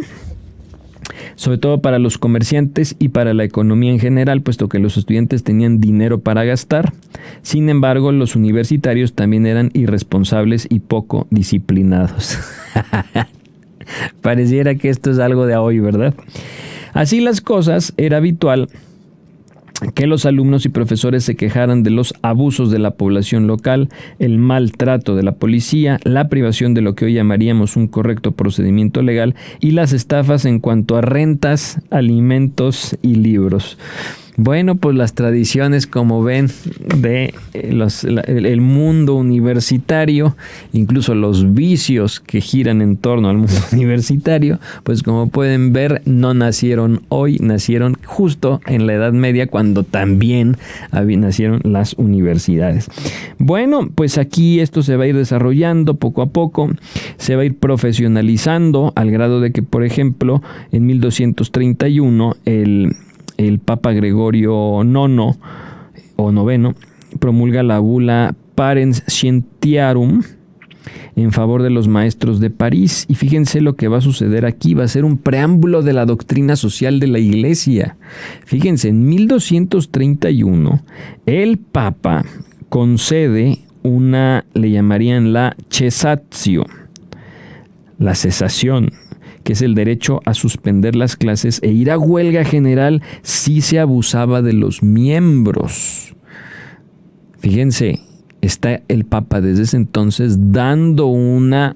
sobre 1.42 1.58
todo 1.58 1.82
para 1.82 1.98
los 1.98 2.20
comerciantes 2.20 2.96
y 3.00 3.10
para 3.10 3.34
la 3.34 3.44
economía 3.44 3.92
en 3.92 3.98
general, 3.98 4.42
puesto 4.42 4.70
que 4.70 4.78
los 4.78 4.96
estudiantes 4.96 5.44
tenían 5.44 5.82
dinero 5.82 6.20
para 6.20 6.44
gastar. 6.44 6.94
Sin 7.42 7.68
embargo, 7.68 8.12
los 8.12 8.36
universitarios 8.36 9.14
también 9.14 9.48
eran 9.48 9.72
irresponsables 9.74 10.68
y 10.70 10.82
poco 10.82 11.26
disciplinados. 11.32 12.38
Pareciera 14.22 14.76
que 14.76 14.90
esto 14.90 15.10
es 15.10 15.18
algo 15.18 15.48
de 15.48 15.56
hoy, 15.56 15.80
¿verdad? 15.80 16.14
Así 16.94 17.22
las 17.22 17.42
cosas, 17.42 17.96
era 17.98 18.18
habitual 18.18 18.70
que 19.94 20.08
los 20.08 20.26
alumnos 20.26 20.66
y 20.66 20.70
profesores 20.70 21.24
se 21.24 21.36
quejaran 21.36 21.84
de 21.84 21.90
los 21.90 22.14
abusos 22.22 22.72
de 22.72 22.80
la 22.80 22.92
población 22.92 23.48
local, 23.48 23.90
el 24.20 24.38
maltrato 24.38 25.16
de 25.16 25.24
la 25.24 25.34
policía, 25.34 26.00
la 26.04 26.30
privación 26.30 26.74
de 26.74 26.82
lo 26.82 26.96
que 26.96 27.06
hoy 27.06 27.14
llamaríamos 27.14 27.76
un 27.76 27.88
correcto 27.88 28.32
procedimiento 28.32 29.02
legal 29.02 29.36
y 29.60 29.72
las 29.72 29.94
estafas 29.94 30.46
en 30.46 30.60
cuanto 30.60 30.98
a 30.98 31.02
rentas, 31.02 31.82
alimentos 31.90 32.98
y 33.02 33.16
libros. 33.16 33.78
Bueno, 34.44 34.74
pues 34.74 34.96
las 34.96 35.14
tradiciones, 35.14 35.86
como 35.86 36.24
ven, 36.24 36.50
de 36.98 37.36
eh, 37.54 37.74
los, 37.74 38.04
el 38.04 38.60
mundo 38.60 39.14
universitario, 39.14 40.36
incluso 40.74 41.14
los 41.14 41.54
vicios 41.54 42.20
que 42.20 42.42
giran 42.42 42.82
en 42.82 42.98
torno 42.98 43.30
al 43.30 43.38
mundo 43.38 43.54
universitario, 43.72 44.60
pues 44.82 45.04
como 45.04 45.30
pueden 45.30 45.74
ver, 45.74 46.02
no 46.06 46.34
nacieron 46.34 47.04
hoy, 47.10 47.38
nacieron 47.38 48.00
justo 48.04 48.62
en 48.66 48.88
la 48.88 48.94
Edad 48.94 49.14
Media, 49.14 49.46
cuando 49.46 49.84
también 49.84 50.58
nacieron 50.92 51.62
las 51.64 51.94
universidades. 51.94 52.90
Bueno, 53.38 53.92
pues 53.94 54.18
aquí 54.18 54.60
esto 54.60 54.82
se 54.82 54.96
va 54.96 55.04
a 55.04 55.08
ir 55.08 55.18
desarrollando 55.18 55.98
poco 55.98 56.24
a 56.24 56.32
poco, 56.32 56.68
se 57.18 57.36
va 57.36 57.44
a 57.44 57.46
ir 57.46 57.60
profesionalizando 57.60 58.92
al 58.96 59.12
grado 59.12 59.40
de 59.40 59.52
que, 59.52 59.62
por 59.62 59.84
ejemplo, 59.84 60.42
en 60.72 60.88
1231 60.88 62.38
el, 62.46 62.96
el 63.38 63.60
Papa 63.60 63.92
Gregorio 63.92 64.82
IX 64.84 65.38
o 66.16 66.32
noveno 66.32 66.76
promulga 67.20 67.64
la 67.64 67.80
bula 67.80 68.36
Parens 68.56 69.04
Scientiarum 69.08 70.22
en 71.16 71.32
favor 71.32 71.62
de 71.62 71.70
los 71.70 71.88
maestros 71.88 72.40
de 72.40 72.50
París. 72.50 73.06
Y 73.08 73.16
fíjense 73.16 73.62
lo 73.62 73.76
que 73.76 73.88
va 73.88 73.98
a 73.98 74.02
suceder 74.02 74.46
aquí, 74.46 74.74
va 74.74 74.84
a 74.84 74.88
ser 74.88 75.06
un 75.06 75.18
preámbulo 75.18 75.82
de 75.82 75.94
la 75.94 76.06
doctrina 76.06 76.56
social 76.56 77.00
de 77.00 77.08
la 77.08 77.20
Iglesia. 77.20 77.98
Fíjense, 78.46 78.90
en 78.90 79.06
1231 79.06 80.84
el 81.26 81.58
Papa 81.58 82.26
concede 82.70 83.60
una, 83.84 84.46
le 84.54 84.72
llamarían 84.72 85.34
la 85.34 85.56
cesatio, 85.70 86.66
la 87.98 88.16
cesación, 88.16 88.92
que 89.44 89.54
es 89.54 89.62
el 89.62 89.76
derecho 89.76 90.22
a 90.26 90.34
suspender 90.34 90.96
las 90.96 91.16
clases 91.16 91.60
e 91.64 91.72
ir 91.72 91.92
a 91.92 91.98
huelga 91.98 92.44
general 92.44 93.02
si 93.22 93.62
se 93.62 93.80
abusaba 93.80 94.42
de 94.42 94.54
los 94.54 94.84
miembros. 94.84 96.16
Fíjense, 97.40 98.00
está 98.42 98.82
el 98.88 99.06
Papa 99.06 99.42
desde 99.42 99.64
ese 99.64 99.78
entonces 99.78 100.52
dando 100.52 101.08
una, 101.08 101.76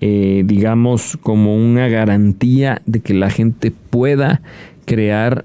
eh, 0.00 0.42
digamos, 0.44 1.16
como 1.22 1.56
una 1.56 1.88
garantía 1.88 2.82
de 2.86 3.00
que 3.00 3.14
la 3.14 3.30
gente 3.30 3.72
pueda 3.72 4.42
crear 4.84 5.44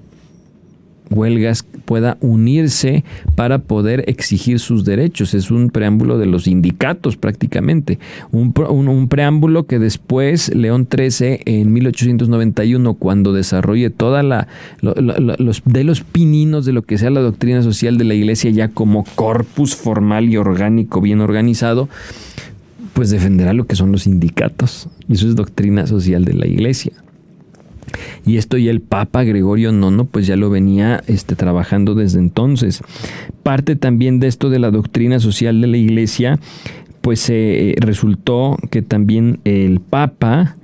huelgas 1.12 1.64
pueda 1.84 2.16
unirse 2.20 3.04
para 3.34 3.58
poder 3.58 4.04
exigir 4.08 4.58
sus 4.58 4.84
derechos. 4.84 5.34
Es 5.34 5.50
un 5.50 5.70
preámbulo 5.70 6.18
de 6.18 6.26
los 6.26 6.44
sindicatos 6.44 7.16
prácticamente. 7.16 7.98
Un, 8.30 8.52
preámbulo 9.08 9.66
que 9.66 9.78
después 9.78 10.54
León 10.54 10.88
XIII 10.90 11.40
en 11.44 11.72
1891, 11.72 12.94
cuando 12.94 13.32
desarrolle 13.32 13.90
toda 13.90 14.22
la, 14.22 14.48
los, 14.80 15.62
de 15.64 15.84
los 15.84 16.00
pininos 16.00 16.64
de 16.64 16.72
lo 16.72 16.82
que 16.82 16.98
sea 16.98 17.10
la 17.10 17.20
doctrina 17.20 17.62
social 17.62 17.98
de 17.98 18.04
la 18.04 18.14
iglesia 18.14 18.50
ya 18.50 18.68
como 18.68 19.04
corpus 19.14 19.76
formal 19.76 20.28
y 20.28 20.36
orgánico 20.36 21.00
bien 21.00 21.20
organizado, 21.20 21.88
pues 22.92 23.10
defenderá 23.10 23.52
lo 23.52 23.66
que 23.66 23.76
son 23.76 23.92
los 23.92 24.02
sindicatos. 24.02 24.88
Y 25.08 25.14
eso 25.14 25.28
es 25.28 25.36
doctrina 25.36 25.86
social 25.86 26.24
de 26.24 26.34
la 26.34 26.46
iglesia. 26.46 26.92
Y 28.24 28.36
esto 28.36 28.56
ya 28.56 28.70
el 28.70 28.80
Papa 28.80 29.22
Gregorio 29.24 29.70
IX 29.72 30.08
pues 30.10 30.26
ya 30.26 30.36
lo 30.36 30.50
venía 30.50 31.02
este, 31.06 31.34
trabajando 31.36 31.94
desde 31.94 32.18
entonces. 32.18 32.82
Parte 33.42 33.76
también 33.76 34.20
de 34.20 34.28
esto 34.28 34.50
de 34.50 34.58
la 34.58 34.70
doctrina 34.70 35.20
social 35.20 35.60
de 35.60 35.66
la 35.66 35.76
Iglesia, 35.76 36.38
pues 37.00 37.28
eh, 37.30 37.74
resultó 37.78 38.56
que 38.70 38.82
también 38.82 39.40
el 39.44 39.80
Papa 39.80 40.56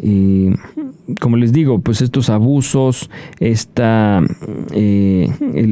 eh, 0.00 0.54
como 1.20 1.36
les 1.36 1.52
digo, 1.52 1.80
pues 1.80 2.02
estos 2.02 2.30
abusos, 2.30 3.10
esta, 3.40 4.22
eh, 4.72 5.28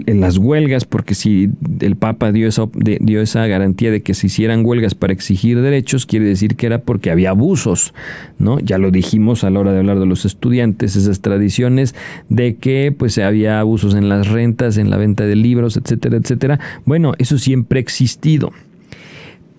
las 0.06 0.38
huelgas, 0.38 0.84
porque 0.84 1.14
si 1.14 1.50
el 1.80 1.96
Papa 1.96 2.30
dio 2.32 2.46
esa, 2.46 2.68
dio 2.74 3.20
esa 3.20 3.46
garantía 3.46 3.90
de 3.90 4.02
que 4.02 4.14
se 4.14 4.26
hicieran 4.26 4.64
huelgas 4.64 4.94
para 4.94 5.12
exigir 5.12 5.60
derechos, 5.60 6.06
quiere 6.06 6.26
decir 6.26 6.56
que 6.56 6.66
era 6.66 6.80
porque 6.82 7.10
había 7.10 7.30
abusos, 7.30 7.94
¿no? 8.38 8.60
Ya 8.60 8.78
lo 8.78 8.90
dijimos 8.90 9.44
a 9.44 9.50
la 9.50 9.60
hora 9.60 9.72
de 9.72 9.78
hablar 9.78 9.98
de 9.98 10.06
los 10.06 10.24
estudiantes, 10.24 10.96
esas 10.96 11.20
tradiciones 11.20 11.94
de 12.28 12.56
que 12.56 12.94
pues 12.96 13.18
había 13.18 13.60
abusos 13.60 13.94
en 13.94 14.08
las 14.08 14.28
rentas, 14.28 14.76
en 14.76 14.90
la 14.90 14.96
venta 14.96 15.24
de 15.24 15.36
libros, 15.36 15.76
etcétera, 15.76 16.16
etcétera. 16.16 16.60
Bueno, 16.84 17.14
eso 17.18 17.38
siempre 17.38 17.78
ha 17.78 17.82
existido. 17.82 18.52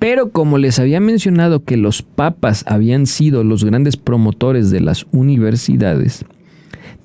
Pero 0.01 0.31
como 0.31 0.57
les 0.57 0.79
había 0.79 0.99
mencionado 0.99 1.63
que 1.63 1.77
los 1.77 2.01
papas 2.01 2.65
habían 2.67 3.05
sido 3.05 3.43
los 3.43 3.63
grandes 3.63 3.97
promotores 3.97 4.71
de 4.71 4.79
las 4.79 5.05
universidades, 5.11 6.25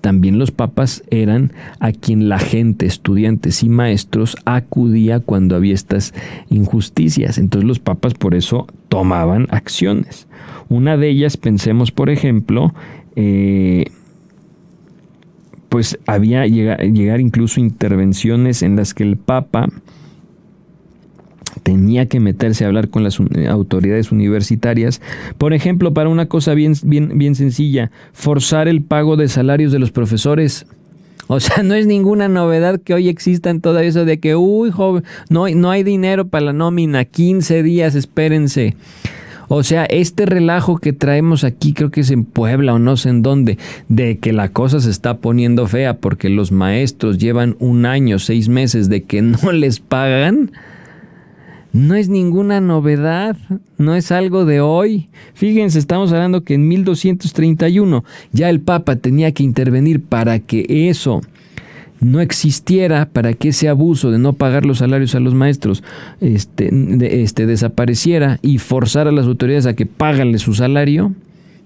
también 0.01 0.39
los 0.39 0.51
papas 0.51 1.05
eran 1.11 1.53
a 1.79 1.93
quien 1.93 2.31
la 2.31 2.39
gente, 2.39 2.87
estudiantes 2.87 3.63
y 3.63 3.69
maestros, 3.69 4.39
acudía 4.47 5.21
cuando 5.21 5.57
había 5.57 5.75
estas 5.75 6.15
injusticias. 6.49 7.37
Entonces 7.37 7.69
los 7.69 7.81
papas 7.81 8.15
por 8.15 8.35
eso 8.35 8.67
tomaban 8.89 9.47
acciones. 9.51 10.27
Una 10.71 10.97
de 10.97 11.11
ellas, 11.11 11.37
pensemos 11.37 11.93
por 11.93 12.09
ejemplo, 12.09 12.73
eh, 13.15 13.91
pues 15.69 15.99
había 16.07 16.47
llegar, 16.47 16.81
llegar 16.81 17.21
incluso 17.21 17.61
intervenciones 17.61 18.63
en 18.63 18.77
las 18.77 18.95
que 18.95 19.03
el 19.03 19.19
papa 19.19 19.69
tenía 21.63 22.07
que 22.07 22.21
meterse 22.21 22.65
a 22.65 22.69
hablar 22.69 22.89
con 22.89 23.03
las 23.05 23.19
eh, 23.35 23.49
autoridades 23.49 24.13
universitarias. 24.13 25.01
Por 25.39 25.53
ejemplo, 25.53 25.93
para 25.95 26.09
una 26.09 26.27
cosa 26.27 26.55
bien, 26.55 26.75
bien, 26.85 27.19
bien 27.19 27.35
sencilla, 27.35 27.91
forzar 28.13 28.69
el 28.69 28.83
pago 28.83 29.17
de 29.17 29.29
salarios 29.29 29.73
de 29.73 29.79
los 29.79 29.91
profesores. 29.91 30.67
O 31.29 31.41
sea, 31.41 31.63
no 31.63 31.75
es 31.75 31.87
ninguna 31.87 32.29
novedad 32.29 32.81
que 32.81 32.95
hoy 32.95 33.09
existan 33.09 33.61
todo 33.61 33.79
eso 33.81 34.05
de 34.05 34.19
que, 34.19 34.37
uy, 34.37 34.71
joven, 34.71 35.05
no, 35.29 35.49
no 35.49 35.71
hay 35.71 35.83
dinero 35.83 36.29
para 36.29 36.47
la 36.47 36.53
nómina, 36.53 37.05
15 37.05 37.63
días, 37.63 37.95
espérense. 37.95 38.77
O 39.49 39.63
sea, 39.63 39.85
este 39.85 40.27
relajo 40.27 40.79
que 40.79 40.93
traemos 40.93 41.45
aquí, 41.45 41.73
creo 41.73 41.91
que 41.91 42.01
es 42.01 42.11
en 42.11 42.25
Puebla 42.25 42.75
o 42.75 42.79
no 42.81 42.97
sé 42.97 43.11
en 43.11 43.23
dónde, 43.23 43.59
de 43.89 44.19
que 44.19 44.33
la 44.33 44.49
cosa 44.49 44.81
se 44.81 44.91
está 44.91 45.19
poniendo 45.19 45.69
fea 45.69 45.99
porque 45.99 46.29
los 46.29 46.51
maestros 46.51 47.19
llevan 47.19 47.57
un 47.61 47.87
año, 47.87 48.19
seis 48.19 48.49
meses 48.49 48.89
de 48.89 49.05
que 49.05 49.23
no 49.23 49.53
les 49.53 49.79
pagan 49.79 50.51
no 51.77 51.95
es 51.95 52.09
ninguna 52.09 52.63
novedad, 52.63 53.37
no 53.77 53.95
es 53.95 54.11
algo 54.11 54.47
de 54.47 54.63
hoy. 54.63 55.09
Fíjense, 55.35 55.79
estamos 55.79 56.11
hablando 56.11 56.43
que 56.43 56.55
en 56.55 56.67
1231 56.67 58.03
ya 58.33 58.49
el 58.49 58.61
Papa 58.61 58.97
tenía 58.97 59.33
que 59.33 59.43
intervenir 59.43 60.03
para 60.03 60.39
que 60.39 60.89
eso 60.89 61.21
no 62.01 62.21
existiera, 62.21 63.11
para 63.11 63.35
que 63.35 63.49
ese 63.49 63.69
abuso 63.69 64.11
de 64.11 64.19
no 64.19 64.33
pagar 64.33 64.65
los 64.65 64.79
salarios 64.79 65.15
a 65.15 65.21
los 65.21 65.35
maestros 65.35 65.85
este, 66.23 66.71
este, 67.23 67.45
desapareciera 67.45 68.39
y 68.41 68.57
forzar 68.57 69.07
a 69.07 69.13
las 69.13 69.27
autoridades 69.27 69.67
a 69.67 69.75
que 69.75 69.85
páganle 69.85 70.39
su 70.39 70.55
salario. 70.55 71.13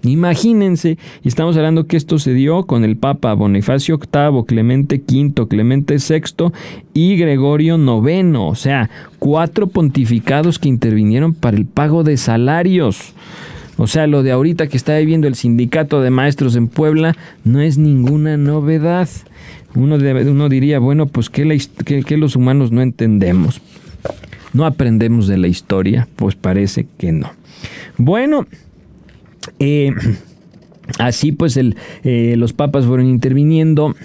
Imagínense, 0.03 0.97
y 1.23 1.27
estamos 1.27 1.55
hablando 1.57 1.85
que 1.85 1.95
esto 1.95 2.17
se 2.17 2.33
dio 2.33 2.63
con 2.63 2.83
el 2.83 2.97
Papa 2.97 3.33
Bonifacio 3.33 3.99
VIII, 3.99 4.45
Clemente 4.45 5.01
V, 5.07 5.47
Clemente 5.47 5.97
VI 5.97 6.51
y 6.93 7.17
Gregorio 7.17 7.77
IX, 7.77 8.35
o 8.37 8.55
sea, 8.55 8.89
cuatro 9.19 9.67
pontificados 9.67 10.57
que 10.57 10.69
intervinieron 10.69 11.33
para 11.33 11.57
el 11.57 11.65
pago 11.65 12.03
de 12.03 12.17
salarios. 12.17 13.13
O 13.77 13.87
sea, 13.87 14.07
lo 14.07 14.23
de 14.23 14.31
ahorita 14.31 14.67
que 14.67 14.77
está 14.77 14.97
viviendo 14.97 15.27
el 15.27 15.35
sindicato 15.35 16.01
de 16.01 16.09
maestros 16.09 16.55
en 16.55 16.67
Puebla 16.67 17.15
no 17.43 17.61
es 17.61 17.77
ninguna 17.77 18.37
novedad. 18.37 19.07
Uno, 19.75 19.95
uno 19.95 20.49
diría, 20.49 20.79
bueno, 20.79 21.05
pues 21.07 21.29
que, 21.29 21.59
que 21.85 22.17
los 22.17 22.35
humanos 22.35 22.71
no 22.71 22.81
entendemos. 22.81 23.61
No 24.53 24.65
aprendemos 24.65 25.27
de 25.27 25.37
la 25.37 25.47
historia, 25.47 26.07
pues 26.15 26.35
parece 26.35 26.85
que 26.97 27.11
no. 27.11 27.31
Bueno, 27.97 28.47
eh, 29.59 29.91
así 30.99 31.31
pues 31.31 31.57
eh, 31.57 32.35
los 32.37 32.53
papas 32.53 32.85
fueron 32.85 33.07
interviniendo 33.07 33.95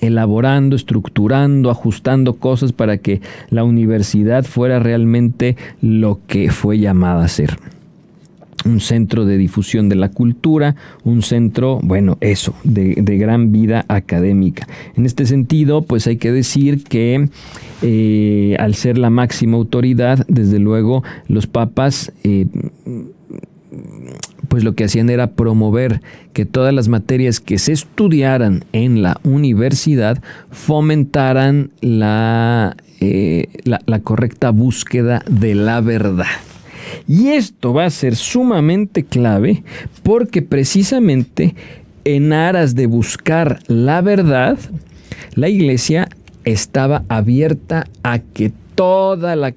elaborando, 0.00 0.76
estructurando, 0.76 1.70
ajustando 1.70 2.34
cosas 2.34 2.72
para 2.72 2.98
que 2.98 3.20
la 3.50 3.64
universidad 3.64 4.44
fuera 4.44 4.78
realmente 4.78 5.56
lo 5.80 6.20
que 6.26 6.50
fue 6.50 6.78
llamada 6.78 7.24
a 7.24 7.28
ser. 7.28 7.58
Un 8.64 8.80
centro 8.80 9.24
de 9.26 9.38
difusión 9.38 9.88
de 9.88 9.94
la 9.94 10.08
cultura, 10.10 10.74
un 11.04 11.22
centro, 11.22 11.78
bueno, 11.82 12.18
eso, 12.20 12.52
de, 12.64 12.94
gran 13.16 13.52
vida 13.52 13.84
académica. 13.86 14.66
En 14.96 15.06
este 15.06 15.24
sentido, 15.24 15.82
pues 15.82 16.06
hay 16.08 16.16
que 16.16 16.32
decir 16.32 16.82
que 16.82 17.28
eh, 17.82 18.56
al 18.58 18.74
ser 18.74 18.98
la 18.98 19.10
máxima 19.10 19.56
autoridad, 19.56 20.24
desde 20.26 20.58
luego, 20.58 21.04
los 21.28 21.46
papas 21.46 22.12
pues 24.48 24.64
lo 24.64 24.74
que 24.74 24.84
hacían 24.84 25.10
era 25.10 25.32
promover 25.32 26.00
que 26.32 26.46
todas 26.46 26.72
las 26.72 26.88
materias 26.88 27.40
que 27.40 27.58
se 27.58 27.72
estudiaran 27.72 28.64
en 28.72 29.02
la 29.02 29.18
universidad 29.22 30.22
fomentaran 30.50 31.70
la, 31.80 32.76
eh, 33.00 33.48
la, 33.64 34.00
correcta 34.00 34.50
búsqueda 34.50 35.22
de 35.28 35.54
la 35.54 35.80
verdad. 35.80 36.26
Y 37.08 37.28
esto 37.28 37.72
va 37.72 37.84
a 37.84 37.90
ser 37.90 38.16
sumamente 38.16 39.04
clave 39.04 39.64
porque 40.02 40.42
precisamente 40.42 41.54
en 42.04 42.32
aras 42.32 42.74
de 42.74 42.86
buscar 42.86 43.60
la 43.66 44.00
verdad, 44.00 44.58
la 45.34 45.48
iglesia 45.48 46.08
estaba 46.44 47.04
abierta 47.08 47.86
a 48.02 48.20
que 48.20 48.52
toda 48.76 49.34
la, 49.34 49.52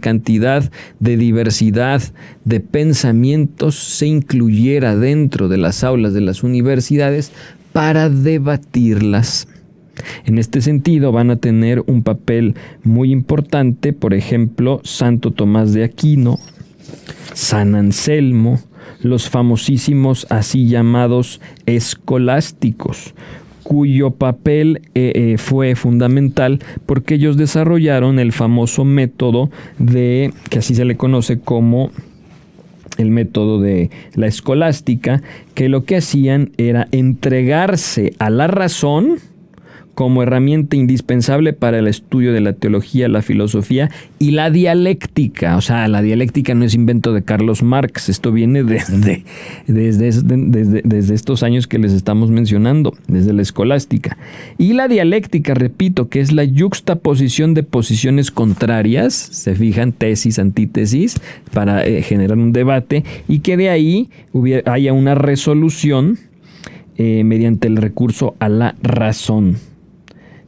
cantidad 0.00 0.72
de 0.98 1.16
diversidad 1.16 2.02
de 2.44 2.58
pensamientos 2.58 3.76
se 3.76 4.06
incluyera 4.06 4.96
dentro 4.96 5.48
de 5.48 5.58
las 5.58 5.84
aulas 5.84 6.14
de 6.14 6.22
las 6.22 6.42
universidades 6.42 7.30
para 7.72 8.08
debatirlas. 8.08 9.46
En 10.24 10.38
este 10.38 10.62
sentido 10.62 11.12
van 11.12 11.30
a 11.30 11.36
tener 11.36 11.84
un 11.86 12.02
papel 12.02 12.54
muy 12.82 13.12
importante, 13.12 13.92
por 13.92 14.14
ejemplo, 14.14 14.80
Santo 14.82 15.30
Tomás 15.30 15.74
de 15.74 15.84
Aquino, 15.84 16.38
San 17.34 17.74
Anselmo, 17.74 18.60
los 19.02 19.28
famosísimos 19.28 20.26
así 20.30 20.66
llamados 20.66 21.40
escolásticos, 21.66 23.14
cuyo 23.70 24.10
papel 24.10 24.82
eh, 24.96 25.12
eh, 25.14 25.38
fue 25.38 25.76
fundamental 25.76 26.58
porque 26.86 27.14
ellos 27.14 27.36
desarrollaron 27.36 28.18
el 28.18 28.32
famoso 28.32 28.84
método 28.84 29.48
de, 29.78 30.32
que 30.48 30.58
así 30.58 30.74
se 30.74 30.84
le 30.84 30.96
conoce 30.96 31.38
como 31.38 31.92
el 32.98 33.12
método 33.12 33.60
de 33.60 33.90
la 34.14 34.26
escolástica, 34.26 35.22
que 35.54 35.68
lo 35.68 35.84
que 35.84 35.98
hacían 35.98 36.50
era 36.56 36.88
entregarse 36.90 38.12
a 38.18 38.28
la 38.28 38.48
razón, 38.48 39.18
como 40.00 40.22
herramienta 40.22 40.76
indispensable 40.76 41.52
para 41.52 41.78
el 41.78 41.86
estudio 41.86 42.32
de 42.32 42.40
la 42.40 42.54
teología, 42.54 43.06
la 43.06 43.20
filosofía 43.20 43.90
y 44.18 44.30
la 44.30 44.50
dialéctica. 44.50 45.58
O 45.58 45.60
sea, 45.60 45.88
la 45.88 46.00
dialéctica 46.00 46.54
no 46.54 46.64
es 46.64 46.72
invento 46.72 47.12
de 47.12 47.22
Carlos 47.22 47.62
Marx, 47.62 48.08
esto 48.08 48.32
viene 48.32 48.64
desde, 48.64 49.24
desde, 49.66 50.22
desde, 50.22 51.14
estos 51.14 51.42
años 51.42 51.66
que 51.66 51.78
les 51.78 51.92
estamos 51.92 52.30
mencionando, 52.30 52.94
desde 53.08 53.34
la 53.34 53.42
escolástica. 53.42 54.16
Y 54.56 54.72
la 54.72 54.88
dialéctica, 54.88 55.52
repito, 55.52 56.08
que 56.08 56.20
es 56.20 56.32
la 56.32 56.44
yuxtaposición 56.44 57.52
de 57.52 57.62
posiciones 57.62 58.30
contrarias, 58.30 59.12
se 59.12 59.54
fijan, 59.54 59.92
tesis, 59.92 60.38
antítesis, 60.38 61.20
para 61.52 61.84
eh, 61.84 62.00
generar 62.00 62.38
un 62.38 62.54
debate 62.54 63.04
y 63.28 63.40
que 63.40 63.58
de 63.58 63.68
ahí 63.68 64.08
haya 64.64 64.94
una 64.94 65.14
resolución 65.14 66.18
eh, 66.96 67.22
mediante 67.22 67.68
el 67.68 67.76
recurso 67.76 68.34
a 68.38 68.48
la 68.48 68.76
razón. 68.82 69.58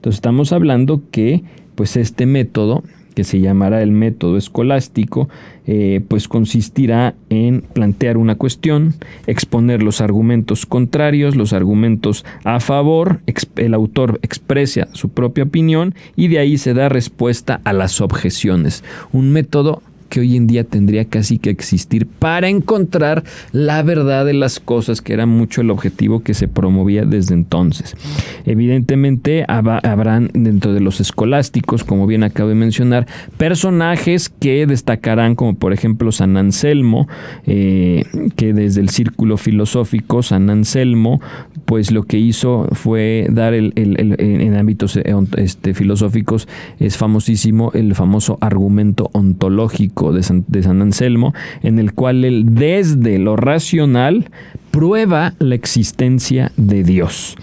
Entonces 0.03 0.17
estamos 0.17 0.53
hablando 0.53 1.01
que 1.13 1.45
pues 1.77 1.97
este 1.97 2.27
método 2.27 2.83
que 3.15 3.23
se 3.23 3.39
llamará 3.39 3.83
el 3.83 3.93
método 3.93 4.37
escolástico, 4.37 5.29
eh, 5.65 6.01
pues 6.09 6.27
consistirá 6.27 7.15
en 7.31 7.61
plantear 7.61 8.17
una 8.17 8.35
cuestión, 8.35 8.95
exponer 9.29 9.81
los 9.81 10.01
argumentos 10.01 10.67
contrarios, 10.67 11.37
los 11.37 11.53
argumentos 11.53 12.25
a 12.43 12.59
favor, 12.59 13.21
el 13.55 13.75
autor 13.75 14.19
expresa 14.23 14.89
su 14.93 15.11
propia 15.11 15.45
opinión 15.45 15.95
y 16.17 16.27
de 16.27 16.41
ahí 16.41 16.59
se 16.59 16.75
da 16.75 16.89
respuesta 16.89 17.61
a 17.63 17.73
las 17.73 18.01
objeciones. 18.01 18.83
Un 19.13 19.31
método 19.31 19.83
que 20.13 20.21
hoy 20.21 20.37
en 20.37 20.47
día 20.47 20.65
tendría 20.65 21.07
casi 21.07 21.39
que 21.39 21.49
existir 21.49 22.07
para 22.07 22.51
encontrar 22.51 23.25
la 23.53 23.83
verdad 23.83 24.27
de 24.27 24.35
las 24.35 24.61
cosas, 24.61 25.01
que 25.01 25.15
era 25.15 25.25
mucho 25.25 25.63
el 25.63 25.71
objetivo 25.71 26.23
que 26.23 26.35
se 26.35 26.49
promovía 26.49 27.07
desde 27.07 27.33
entonces. 27.33 27.97
Evidentemente 28.45 29.47
habrán 29.49 30.29
dentro 30.35 30.75
de 30.75 30.81
los 30.81 31.01
escolásticos, 31.01 31.83
como 31.83 32.07
bien 32.07 32.25
acabo 32.25 32.51
de 32.51 32.55
mencionar, 32.57 33.07
personajes 33.39 34.29
que 34.29 34.67
destacarán, 34.67 35.35
como 35.35 35.55
por 35.55 35.73
ejemplo 35.73 36.13
San 36.13 36.37
Anselmo, 36.37 37.09
eh, 37.47 38.05
que 38.37 38.53
desde 38.53 38.83
el 38.83 38.91
círculo 38.91 39.39
filosófico, 39.39 40.23
San 40.23 40.51
Anselmo, 40.51 41.23
pues 41.65 41.91
lo 41.91 42.03
que 42.03 42.19
hizo 42.19 42.69
fue 42.73 43.29
dar 43.31 43.55
el, 43.55 43.73
en 43.77 44.57
ámbitos 44.57 44.95
eh, 44.99 45.05
este, 45.39 45.73
filosóficos, 45.73 46.49
es 46.79 46.99
famosísimo 46.99 47.71
el 47.73 47.95
famoso 47.95 48.37
argumento 48.43 49.09
ontológico 49.15 50.02
de 50.11 50.23
San, 50.25 50.83
Anselmo, 50.83 51.35
en 51.63 51.79
el 51.79 51.93
cual 51.93 52.25
él 52.25 52.47
desde 52.55 53.19
lo 53.19 53.37
racional 53.37 54.31
prueba 54.73 55.35
la 55.39 55.55
existencia 55.55 56.51
de 56.57 56.83
Dios. 56.83 57.37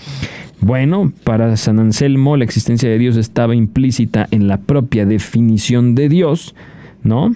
Bueno, 0.60 1.14
para 1.24 1.56
San 1.56 1.80
Anselmo 1.80 2.36
la 2.36 2.44
existencia 2.44 2.90
de 2.90 2.98
Dios 2.98 3.16
estaba 3.16 3.56
implícita 3.56 4.28
en 4.32 4.50
la 4.50 4.58
propia 4.58 5.06
definición 5.06 5.96
de 5.96 6.10
Dios, 6.10 6.54
¿no? 7.04 7.34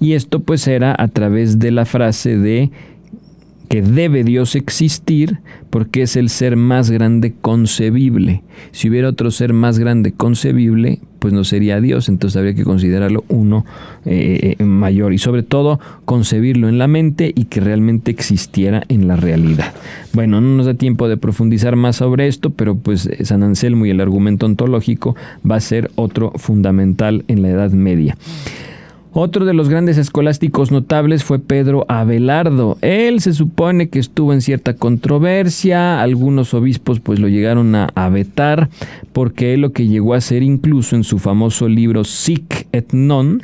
Y 0.00 0.14
esto 0.14 0.40
pues 0.40 0.66
era 0.66 0.96
a 0.98 1.06
través 1.08 1.60
de 1.60 1.70
la 1.70 1.84
frase 1.84 2.36
de 2.36 2.70
que 3.68 3.82
debe 3.82 4.24
Dios 4.24 4.56
existir 4.56 5.38
porque 5.70 6.02
es 6.02 6.16
el 6.16 6.28
ser 6.28 6.56
más 6.56 6.90
grande 6.90 7.34
concebible. 7.40 8.42
Si 8.72 8.88
hubiera 8.88 9.08
otro 9.08 9.30
ser 9.30 9.52
más 9.52 9.78
grande 9.78 10.10
concebible, 10.10 10.98
pues 11.20 11.32
no 11.32 11.44
sería 11.44 11.80
Dios, 11.80 12.08
entonces 12.08 12.36
habría 12.36 12.54
que 12.54 12.64
considerarlo 12.64 13.24
uno 13.28 13.64
eh, 14.04 14.56
eh, 14.58 14.64
mayor 14.64 15.12
y 15.12 15.18
sobre 15.18 15.44
todo 15.44 15.78
concebirlo 16.04 16.68
en 16.68 16.78
la 16.78 16.88
mente 16.88 17.32
y 17.34 17.44
que 17.44 17.60
realmente 17.60 18.10
existiera 18.10 18.82
en 18.88 19.06
la 19.06 19.14
realidad. 19.14 19.72
Bueno, 20.12 20.40
no 20.40 20.56
nos 20.56 20.66
da 20.66 20.74
tiempo 20.74 21.08
de 21.08 21.16
profundizar 21.16 21.76
más 21.76 21.96
sobre 21.96 22.26
esto, 22.26 22.50
pero 22.50 22.74
pues 22.74 23.06
eh, 23.06 23.24
San 23.24 23.42
Anselmo 23.42 23.86
y 23.86 23.90
el 23.90 24.00
argumento 24.00 24.46
ontológico 24.46 25.14
va 25.48 25.56
a 25.56 25.60
ser 25.60 25.90
otro 25.94 26.32
fundamental 26.36 27.24
en 27.28 27.42
la 27.42 27.50
Edad 27.50 27.70
Media. 27.70 28.16
Otro 29.12 29.44
de 29.44 29.54
los 29.54 29.68
grandes 29.68 29.98
escolásticos 29.98 30.70
notables 30.70 31.24
fue 31.24 31.40
Pedro 31.40 31.84
Abelardo. 31.88 32.78
Él 32.80 33.20
se 33.20 33.32
supone 33.32 33.88
que 33.88 33.98
estuvo 33.98 34.32
en 34.32 34.40
cierta 34.40 34.74
controversia, 34.74 36.00
algunos 36.00 36.54
obispos 36.54 37.00
pues 37.00 37.18
lo 37.18 37.26
llegaron 37.26 37.74
a, 37.74 38.08
vetar, 38.08 38.70
porque 39.12 39.54
él 39.54 39.62
lo 39.62 39.72
que 39.72 39.88
llegó 39.88 40.14
a 40.14 40.18
hacer 40.18 40.44
incluso 40.44 40.94
en 40.94 41.02
su 41.02 41.18
famoso 41.18 41.68
libro 41.68 42.04
Sic 42.04 42.68
et 42.70 42.92
Non, 42.92 43.42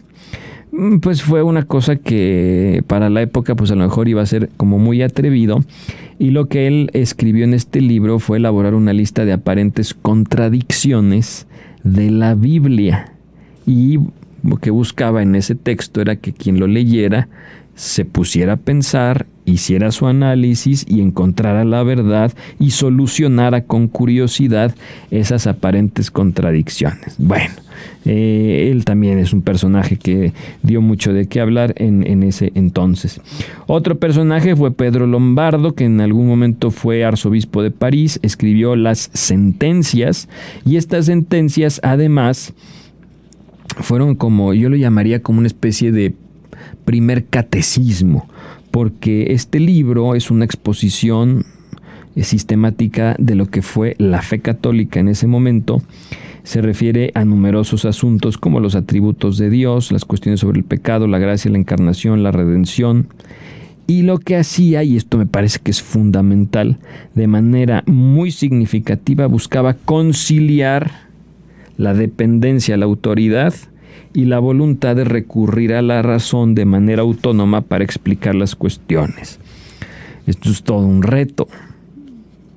mm, 0.71 0.99
pues 0.99 1.23
fue 1.23 1.43
una 1.43 1.65
cosa 1.65 1.97
que 1.97 2.85
para 2.87 3.11
la 3.11 3.23
época 3.23 3.57
pues 3.57 3.73
a 3.73 3.75
lo 3.75 3.83
mejor 3.83 4.07
iba 4.07 4.23
a 4.23 4.27
ser 4.27 4.51
como 4.57 4.79
muy 4.79 5.03
atrevido. 5.03 5.65
Y 6.21 6.31
lo 6.31 6.47
que 6.47 6.69
él 6.69 6.91
escribió 6.93 7.45
en 7.45 7.55
este 7.55 7.81
libro 7.81 8.21
fue 8.21 8.39
elaborar 8.39 8.75
una 8.75 8.93
lista 8.93 9.25
de 9.25 9.33
aparentes 9.33 9.95
contradicciones 9.95 11.49
de 11.83 12.11
la 12.13 12.35
Biblia. 12.37 13.13
Y 13.67 13.99
que 14.61 14.71
buscaba 14.71 15.23
en 15.23 15.35
ese 15.35 15.57
texto 15.57 16.01
era 16.01 16.17
que 16.17 16.33
quien 16.33 16.61
lo 16.61 16.67
leyera 16.67 17.29
se 17.77 18.07
pusiera 18.07 18.55
a 18.55 18.57
pensar, 18.57 19.27
hiciera 19.45 19.93
su 19.93 20.07
análisis 20.07 20.85
y 20.89 21.03
encontrara 21.03 21.65
la 21.65 21.83
verdad 21.83 22.33
y 22.59 22.71
solucionara 22.71 23.65
con 23.65 23.87
curiosidad 23.87 24.75
esas 25.11 25.47
aparentes 25.47 26.11
contradicciones. 26.11 27.17
Bueno, 27.19 27.55
eh, 28.07 28.71
él 28.73 28.87
también 28.87 29.19
es 29.19 29.35
un 29.35 29.43
personaje 29.43 29.99
que 29.99 30.33
dio 30.63 30.81
mucho 30.81 31.13
de 31.13 31.27
qué 31.27 31.41
hablar 31.41 31.75
en, 31.77 32.05
en, 32.07 32.23
ese 32.23 32.51
entonces. 32.55 33.21
Otro 33.67 33.99
personaje 33.99 34.57
fue 34.57 34.73
Pedro 34.73 35.07
Lombardo, 35.07 35.75
que 35.75 35.85
en 35.85 36.01
algún 36.01 36.27
momento 36.27 36.71
fue 36.71 37.05
arzobispo 37.05 37.63
de 37.63 37.71
París, 37.71 38.19
escribió 38.23 38.75
las 38.75 39.11
sentencias 39.13 40.31
y 40.65 40.77
estas 40.77 41.07
sentencias 41.07 41.79
además 41.85 42.55
fueron 43.77 44.15
como, 44.15 44.55
yo 44.55 44.69
lo 44.69 44.77
llamaría 44.77 45.23
como 45.23 45.39
una 45.39 45.47
especie 45.47 45.93
de 45.93 46.15
primer 46.85 47.27
catecismo, 47.27 48.29
porque 48.71 49.33
este 49.33 49.61
libro 49.61 50.15
es 50.15 50.31
una 50.31 50.45
exposición 50.45 51.45
eh, 52.15 52.25
sistemática 52.25 53.17
de 53.19 53.35
lo 53.35 53.47
que 53.47 53.63
fue 53.63 53.95
la 53.99 54.23
fe 54.23 54.41
católica 54.41 55.01
en 55.01 55.09
ese 55.09 55.27
momento. 55.27 55.83
Se 56.43 56.63
refiere 56.63 57.11
a 57.15 57.25
numerosos 57.25 57.85
asuntos 57.85 58.39
como 58.39 58.61
los 58.61 58.77
atributos 58.77 59.37
de 59.37 59.51
Dios, 59.51 59.91
las 59.91 60.05
cuestiones 60.05 60.41
sobre 60.41 60.59
el 60.59 60.65
pecado, 60.65 61.09
la 61.09 61.19
gracia, 61.19 61.51
la 61.51 61.59
encarnación, 61.59 62.23
la 62.23 62.31
redención. 62.31 63.09
Y 63.89 64.03
lo 64.03 64.19
que 64.19 64.37
hacía, 64.37 64.83
y 64.83 64.97
esto 64.97 65.19
me 65.19 65.27
parece 65.27 65.59
que 65.63 65.71
es 65.71 65.83
fundamental, 65.83 66.79
de 67.15 67.27
manera 67.27 67.83
muy 67.87 68.31
significativa 68.31 69.27
buscaba 69.27 69.75
conciliar 69.75 71.06
la 71.77 71.95
dependencia 71.95 72.75
a 72.75 72.79
la 72.79 72.87
autoridad 72.87 73.55
y 74.13 74.25
la 74.25 74.39
voluntad 74.39 74.97
de 74.97 75.05
recurrir 75.05 75.75
a 75.75 75.83
la 75.83 76.03
razón 76.03 76.55
de 76.55 76.65
manera 76.65 77.03
autónoma 77.03 77.61
para 77.63 77.85
explicar 77.85 78.35
las 78.35 78.57
cuestiones. 78.57 79.39
Esto 80.27 80.51
es 80.51 80.63
todo 80.63 80.79
un 80.79 81.03
reto 81.03 81.49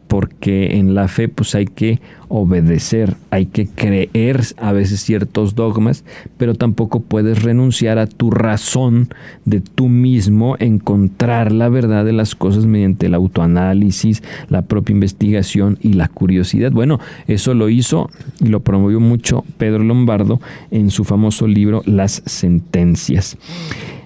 porque 0.09 0.77
en 0.77 0.95
la 0.95 1.07
fe 1.07 1.29
pues 1.29 1.53
hay 1.53 1.67
que 1.67 2.01
obedecer, 2.29 3.15
hay 3.29 3.45
que 3.45 3.67
creer 3.67 4.41
a 4.57 4.71
veces 4.71 5.01
ciertos 5.01 5.53
dogmas, 5.53 6.03
pero 6.35 6.55
tampoco 6.55 6.99
puedes 7.01 7.43
renunciar 7.43 7.99
a 7.99 8.07
tu 8.07 8.31
razón 8.31 9.09
de 9.45 9.61
tú 9.61 9.87
mismo 9.87 10.55
encontrar 10.57 11.51
la 11.51 11.69
verdad 11.69 12.05
de 12.05 12.13
las 12.13 12.33
cosas 12.33 12.65
mediante 12.65 13.05
el 13.05 13.13
autoanálisis, 13.13 14.23
la 14.47 14.63
propia 14.63 14.93
investigación 14.93 15.77
y 15.79 15.93
la 15.93 16.07
curiosidad. 16.07 16.71
Bueno, 16.71 16.99
eso 17.27 17.53
lo 17.53 17.69
hizo 17.69 18.09
y 18.39 18.47
lo 18.47 18.61
promovió 18.61 18.99
mucho 18.99 19.45
Pedro 19.59 19.83
Lombardo 19.83 20.41
en 20.71 20.89
su 20.89 21.03
famoso 21.03 21.47
libro 21.47 21.83
Las 21.85 22.23
sentencias. 22.25 23.37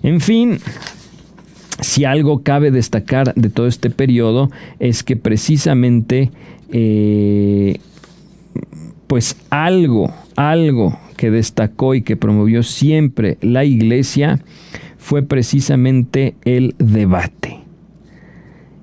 En 0.03 0.19
fin, 0.19 0.59
si 1.83 2.05
algo 2.05 2.43
cabe 2.43 2.71
destacar 2.71 3.33
de 3.35 3.49
todo 3.49 3.67
este 3.67 3.89
periodo 3.89 4.49
es 4.79 5.03
que 5.03 5.15
precisamente 5.15 6.31
eh, 6.71 7.77
pues 9.07 9.37
algo, 9.49 10.13
algo 10.35 10.97
que 11.17 11.29
destacó 11.29 11.95
y 11.95 12.01
que 12.01 12.15
promovió 12.17 12.63
siempre 12.63 13.37
la 13.41 13.63
iglesia 13.63 14.39
fue 14.97 15.21
precisamente 15.23 16.35
el 16.45 16.75
debate. 16.79 17.59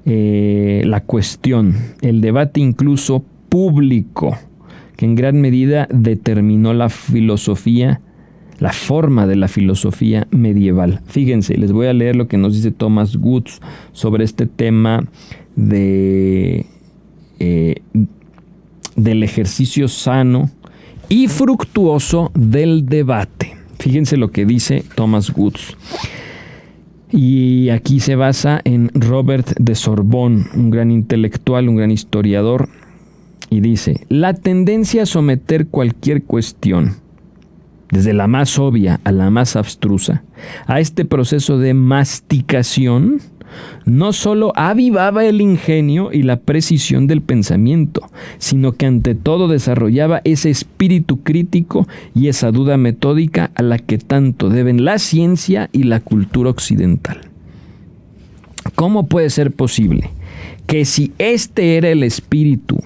Eh, 0.06 0.82
la 0.86 1.00
cuestión, 1.00 1.74
el 2.02 2.20
debate 2.20 2.60
incluso 2.60 3.24
público, 3.48 4.36
que 4.96 5.06
en 5.06 5.14
gran 5.14 5.40
medida 5.40 5.88
determinó 5.90 6.74
la 6.74 6.88
filosofía, 6.88 8.00
la 8.60 8.72
forma 8.72 9.26
de 9.26 9.36
la 9.36 9.48
filosofía 9.48 10.28
medieval. 10.30 11.00
Fíjense, 11.06 11.56
les 11.56 11.72
voy 11.72 11.86
a 11.88 11.92
leer 11.92 12.14
lo 12.14 12.28
que 12.28 12.36
nos 12.36 12.54
dice 12.54 12.70
Thomas 12.70 13.16
Woods 13.16 13.60
sobre 13.92 14.22
este 14.24 14.46
tema 14.46 15.04
de, 15.56 16.66
eh, 17.38 17.76
del 18.96 19.22
ejercicio 19.22 19.88
sano 19.88 20.50
y 21.08 21.26
fructuoso 21.28 22.30
del 22.34 22.86
debate. 22.86 23.56
Fíjense 23.78 24.18
lo 24.18 24.30
que 24.30 24.44
dice 24.44 24.84
Thomas 24.94 25.32
Woods. 25.34 25.76
Y 27.10 27.70
aquí 27.70 27.98
se 27.98 28.14
basa 28.14 28.60
en 28.64 28.90
Robert 28.94 29.54
de 29.58 29.74
Sorbonne, 29.74 30.44
un 30.54 30.70
gran 30.70 30.90
intelectual, 30.90 31.68
un 31.68 31.76
gran 31.76 31.90
historiador, 31.90 32.68
y 33.48 33.60
dice, 33.60 34.06
la 34.08 34.34
tendencia 34.34 35.02
a 35.02 35.06
someter 35.06 35.66
cualquier 35.66 36.22
cuestión, 36.22 36.94
desde 37.90 38.12
la 38.12 38.26
más 38.26 38.58
obvia 38.58 39.00
a 39.04 39.12
la 39.12 39.30
más 39.30 39.56
abstrusa, 39.56 40.22
a 40.66 40.80
este 40.80 41.04
proceso 41.04 41.58
de 41.58 41.74
masticación, 41.74 43.20
no 43.84 44.12
sólo 44.12 44.52
avivaba 44.54 45.24
el 45.24 45.40
ingenio 45.40 46.12
y 46.12 46.22
la 46.22 46.38
precisión 46.38 47.06
del 47.06 47.20
pensamiento, 47.20 48.08
sino 48.38 48.72
que 48.72 48.86
ante 48.86 49.14
todo 49.14 49.48
desarrollaba 49.48 50.20
ese 50.24 50.50
espíritu 50.50 51.22
crítico 51.22 51.88
y 52.14 52.28
esa 52.28 52.52
duda 52.52 52.76
metódica 52.76 53.50
a 53.54 53.62
la 53.62 53.78
que 53.78 53.98
tanto 53.98 54.48
deben 54.48 54.84
la 54.84 54.98
ciencia 54.98 55.68
y 55.72 55.84
la 55.84 56.00
cultura 56.00 56.50
occidental. 56.50 57.20
¿Cómo 58.74 59.06
puede 59.06 59.30
ser 59.30 59.50
posible 59.52 60.10
que 60.66 60.84
si 60.84 61.12
este 61.18 61.76
era 61.76 61.88
el 61.88 62.02
espíritu, 62.02 62.78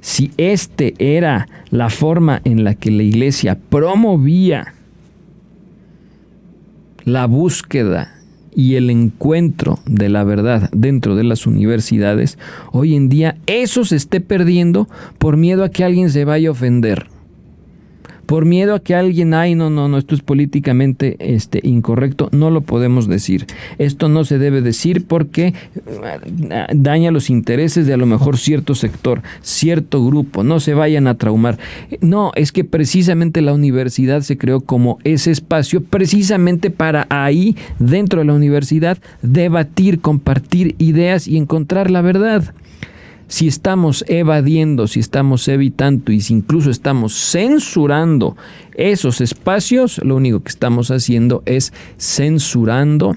si 0.00 0.30
este 0.36 0.94
era 0.98 1.48
la 1.70 1.90
forma 1.90 2.40
en 2.44 2.64
la 2.64 2.74
que 2.74 2.90
la 2.90 3.02
iglesia 3.02 3.58
promovía 3.68 4.74
la 7.04 7.26
búsqueda 7.26 8.14
y 8.54 8.74
el 8.74 8.90
encuentro 8.90 9.78
de 9.86 10.08
la 10.08 10.24
verdad 10.24 10.70
dentro 10.72 11.16
de 11.16 11.24
las 11.24 11.46
universidades, 11.46 12.38
hoy 12.72 12.94
en 12.94 13.08
día 13.08 13.36
eso 13.46 13.84
se 13.84 13.96
esté 13.96 14.20
perdiendo 14.20 14.88
por 15.18 15.36
miedo 15.36 15.64
a 15.64 15.70
que 15.70 15.84
alguien 15.84 16.10
se 16.10 16.24
vaya 16.24 16.48
a 16.48 16.52
ofender 16.52 17.06
por 18.30 18.44
miedo 18.44 18.76
a 18.76 18.80
que 18.80 18.94
alguien, 18.94 19.34
ay, 19.34 19.56
no, 19.56 19.70
no, 19.70 19.88
no, 19.88 19.98
esto 19.98 20.14
es 20.14 20.20
políticamente 20.20 21.16
este, 21.18 21.58
incorrecto, 21.64 22.28
no 22.30 22.50
lo 22.50 22.60
podemos 22.60 23.08
decir. 23.08 23.44
Esto 23.78 24.08
no 24.08 24.22
se 24.22 24.38
debe 24.38 24.60
decir 24.62 25.04
porque 25.08 25.46
eh, 25.48 26.66
daña 26.72 27.10
los 27.10 27.28
intereses 27.28 27.88
de 27.88 27.94
a 27.94 27.96
lo 27.96 28.06
mejor 28.06 28.38
cierto 28.38 28.76
sector, 28.76 29.22
cierto 29.42 30.06
grupo, 30.06 30.44
no 30.44 30.60
se 30.60 30.74
vayan 30.74 31.08
a 31.08 31.18
traumar. 31.18 31.58
No, 32.02 32.30
es 32.36 32.52
que 32.52 32.62
precisamente 32.62 33.40
la 33.42 33.52
universidad 33.52 34.20
se 34.20 34.38
creó 34.38 34.60
como 34.60 35.00
ese 35.02 35.32
espacio, 35.32 35.82
precisamente 35.82 36.70
para 36.70 37.08
ahí, 37.10 37.56
dentro 37.80 38.20
de 38.20 38.26
la 38.26 38.34
universidad, 38.34 38.98
debatir, 39.22 40.00
compartir 40.00 40.76
ideas 40.78 41.26
y 41.26 41.36
encontrar 41.36 41.90
la 41.90 42.00
verdad 42.00 42.54
si 43.30 43.46
estamos 43.46 44.04
evadiendo, 44.08 44.88
si 44.88 44.98
estamos 44.98 45.46
evitando 45.46 46.10
y 46.10 46.20
si 46.20 46.34
incluso 46.34 46.68
estamos 46.68 47.14
censurando 47.14 48.36
esos 48.74 49.20
espacios, 49.20 49.98
lo 49.98 50.16
único 50.16 50.40
que 50.40 50.48
estamos 50.48 50.90
haciendo 50.90 51.44
es 51.46 51.72
censurando 51.96 53.14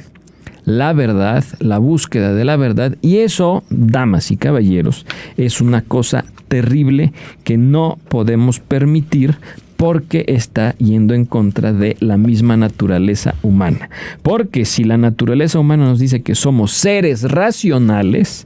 la 0.66 0.94
verdad, 0.94 1.44
la 1.60 1.80
búsqueda 1.80 2.32
de 2.34 2.46
la 2.46 2.58
verdad. 2.58 2.96
Y 3.02 3.18
eso, 3.18 3.64
damas 3.72 4.30
y 4.30 4.38
caballeros, 4.38 5.08
es 5.36 5.62
una 5.62 5.82
cosa 5.82 6.26
terrible 6.48 7.12
que 7.44 7.58
no 7.58 7.98
podemos 8.08 8.60
permitir 8.60 9.36
porque 9.78 10.26
está 10.28 10.76
yendo 10.78 11.16
en 11.16 11.26
contra 11.26 11.74
de 11.74 11.98
la 12.00 12.18
misma 12.18 12.56
naturaleza 12.56 13.34
humana. 13.42 13.90
Porque 14.22 14.64
si 14.64 14.84
la 14.84 15.00
naturaleza 15.00 15.58
humana 15.58 15.86
nos 15.86 15.98
dice 15.98 16.22
que 16.22 16.36
somos 16.36 16.72
seres 16.72 17.24
racionales, 17.24 18.46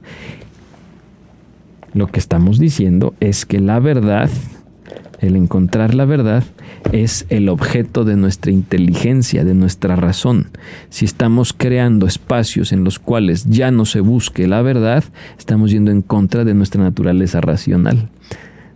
lo 1.94 2.06
que 2.06 2.20
estamos 2.20 2.58
diciendo 2.58 3.14
es 3.20 3.46
que 3.46 3.60
la 3.60 3.80
verdad, 3.80 4.30
el 5.20 5.36
encontrar 5.36 5.94
la 5.94 6.04
verdad, 6.04 6.44
es 6.92 7.26
el 7.28 7.48
objeto 7.48 8.04
de 8.04 8.16
nuestra 8.16 8.52
inteligencia, 8.52 9.44
de 9.44 9.54
nuestra 9.54 9.96
razón. 9.96 10.48
Si 10.90 11.04
estamos 11.04 11.52
creando 11.52 12.06
espacios 12.06 12.72
en 12.72 12.84
los 12.84 12.98
cuales 12.98 13.46
ya 13.46 13.70
no 13.70 13.84
se 13.84 14.00
busque 14.00 14.46
la 14.46 14.62
verdad, 14.62 15.04
estamos 15.38 15.70
yendo 15.70 15.90
en 15.90 16.02
contra 16.02 16.44
de 16.44 16.54
nuestra 16.54 16.82
naturaleza 16.82 17.40
racional. 17.40 18.08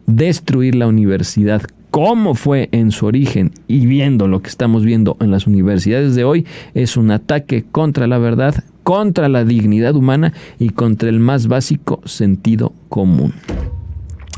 Destruir 0.06 0.74
la 0.74 0.88
universidad 0.88 1.62
como 1.92 2.34
fue 2.34 2.70
en 2.72 2.90
su 2.90 3.04
origen 3.04 3.52
y 3.68 3.84
viendo 3.84 4.26
lo 4.26 4.40
que 4.40 4.48
estamos 4.48 4.82
viendo 4.82 5.18
en 5.20 5.30
las 5.30 5.46
universidades 5.46 6.14
de 6.14 6.24
hoy, 6.24 6.46
es 6.72 6.96
un 6.96 7.10
ataque 7.10 7.66
contra 7.70 8.06
la 8.06 8.16
verdad, 8.16 8.64
contra 8.82 9.28
la 9.28 9.44
dignidad 9.44 9.94
humana 9.94 10.32
y 10.58 10.70
contra 10.70 11.08
el 11.08 11.18
más 11.18 11.46
básico 11.46 12.00
sentido 12.04 12.72
común. 12.88 13.34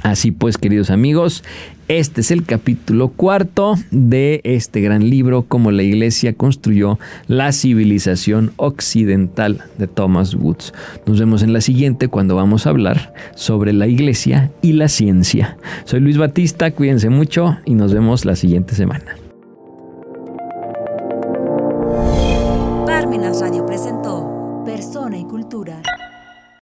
Así 0.04 0.32
pues, 0.32 0.58
queridos 0.58 0.90
amigos, 0.90 1.42
este 1.88 2.20
es 2.20 2.30
el 2.30 2.44
capítulo 2.44 3.08
cuarto 3.08 3.76
de 3.90 4.42
este 4.44 4.82
gran 4.82 5.08
libro, 5.08 5.46
Cómo 5.48 5.70
la 5.70 5.82
Iglesia 5.82 6.34
construyó 6.34 6.98
la 7.26 7.52
civilización 7.52 8.52
occidental 8.56 9.64
de 9.78 9.86
Thomas 9.86 10.34
Woods. 10.34 10.74
Nos 11.06 11.20
vemos 11.20 11.42
en 11.42 11.54
la 11.54 11.62
siguiente 11.62 12.08
cuando 12.08 12.36
vamos 12.36 12.66
a 12.66 12.70
hablar 12.70 13.14
sobre 13.34 13.72
la 13.72 13.86
Iglesia 13.86 14.50
y 14.60 14.74
la 14.74 14.88
ciencia. 14.88 15.56
Soy 15.86 16.00
Luis 16.00 16.18
Batista, 16.18 16.70
cuídense 16.70 17.08
mucho 17.08 17.56
y 17.64 17.74
nos 17.74 17.94
vemos 17.94 18.26
la 18.26 18.36
siguiente 18.36 18.74
semana. 18.74 19.23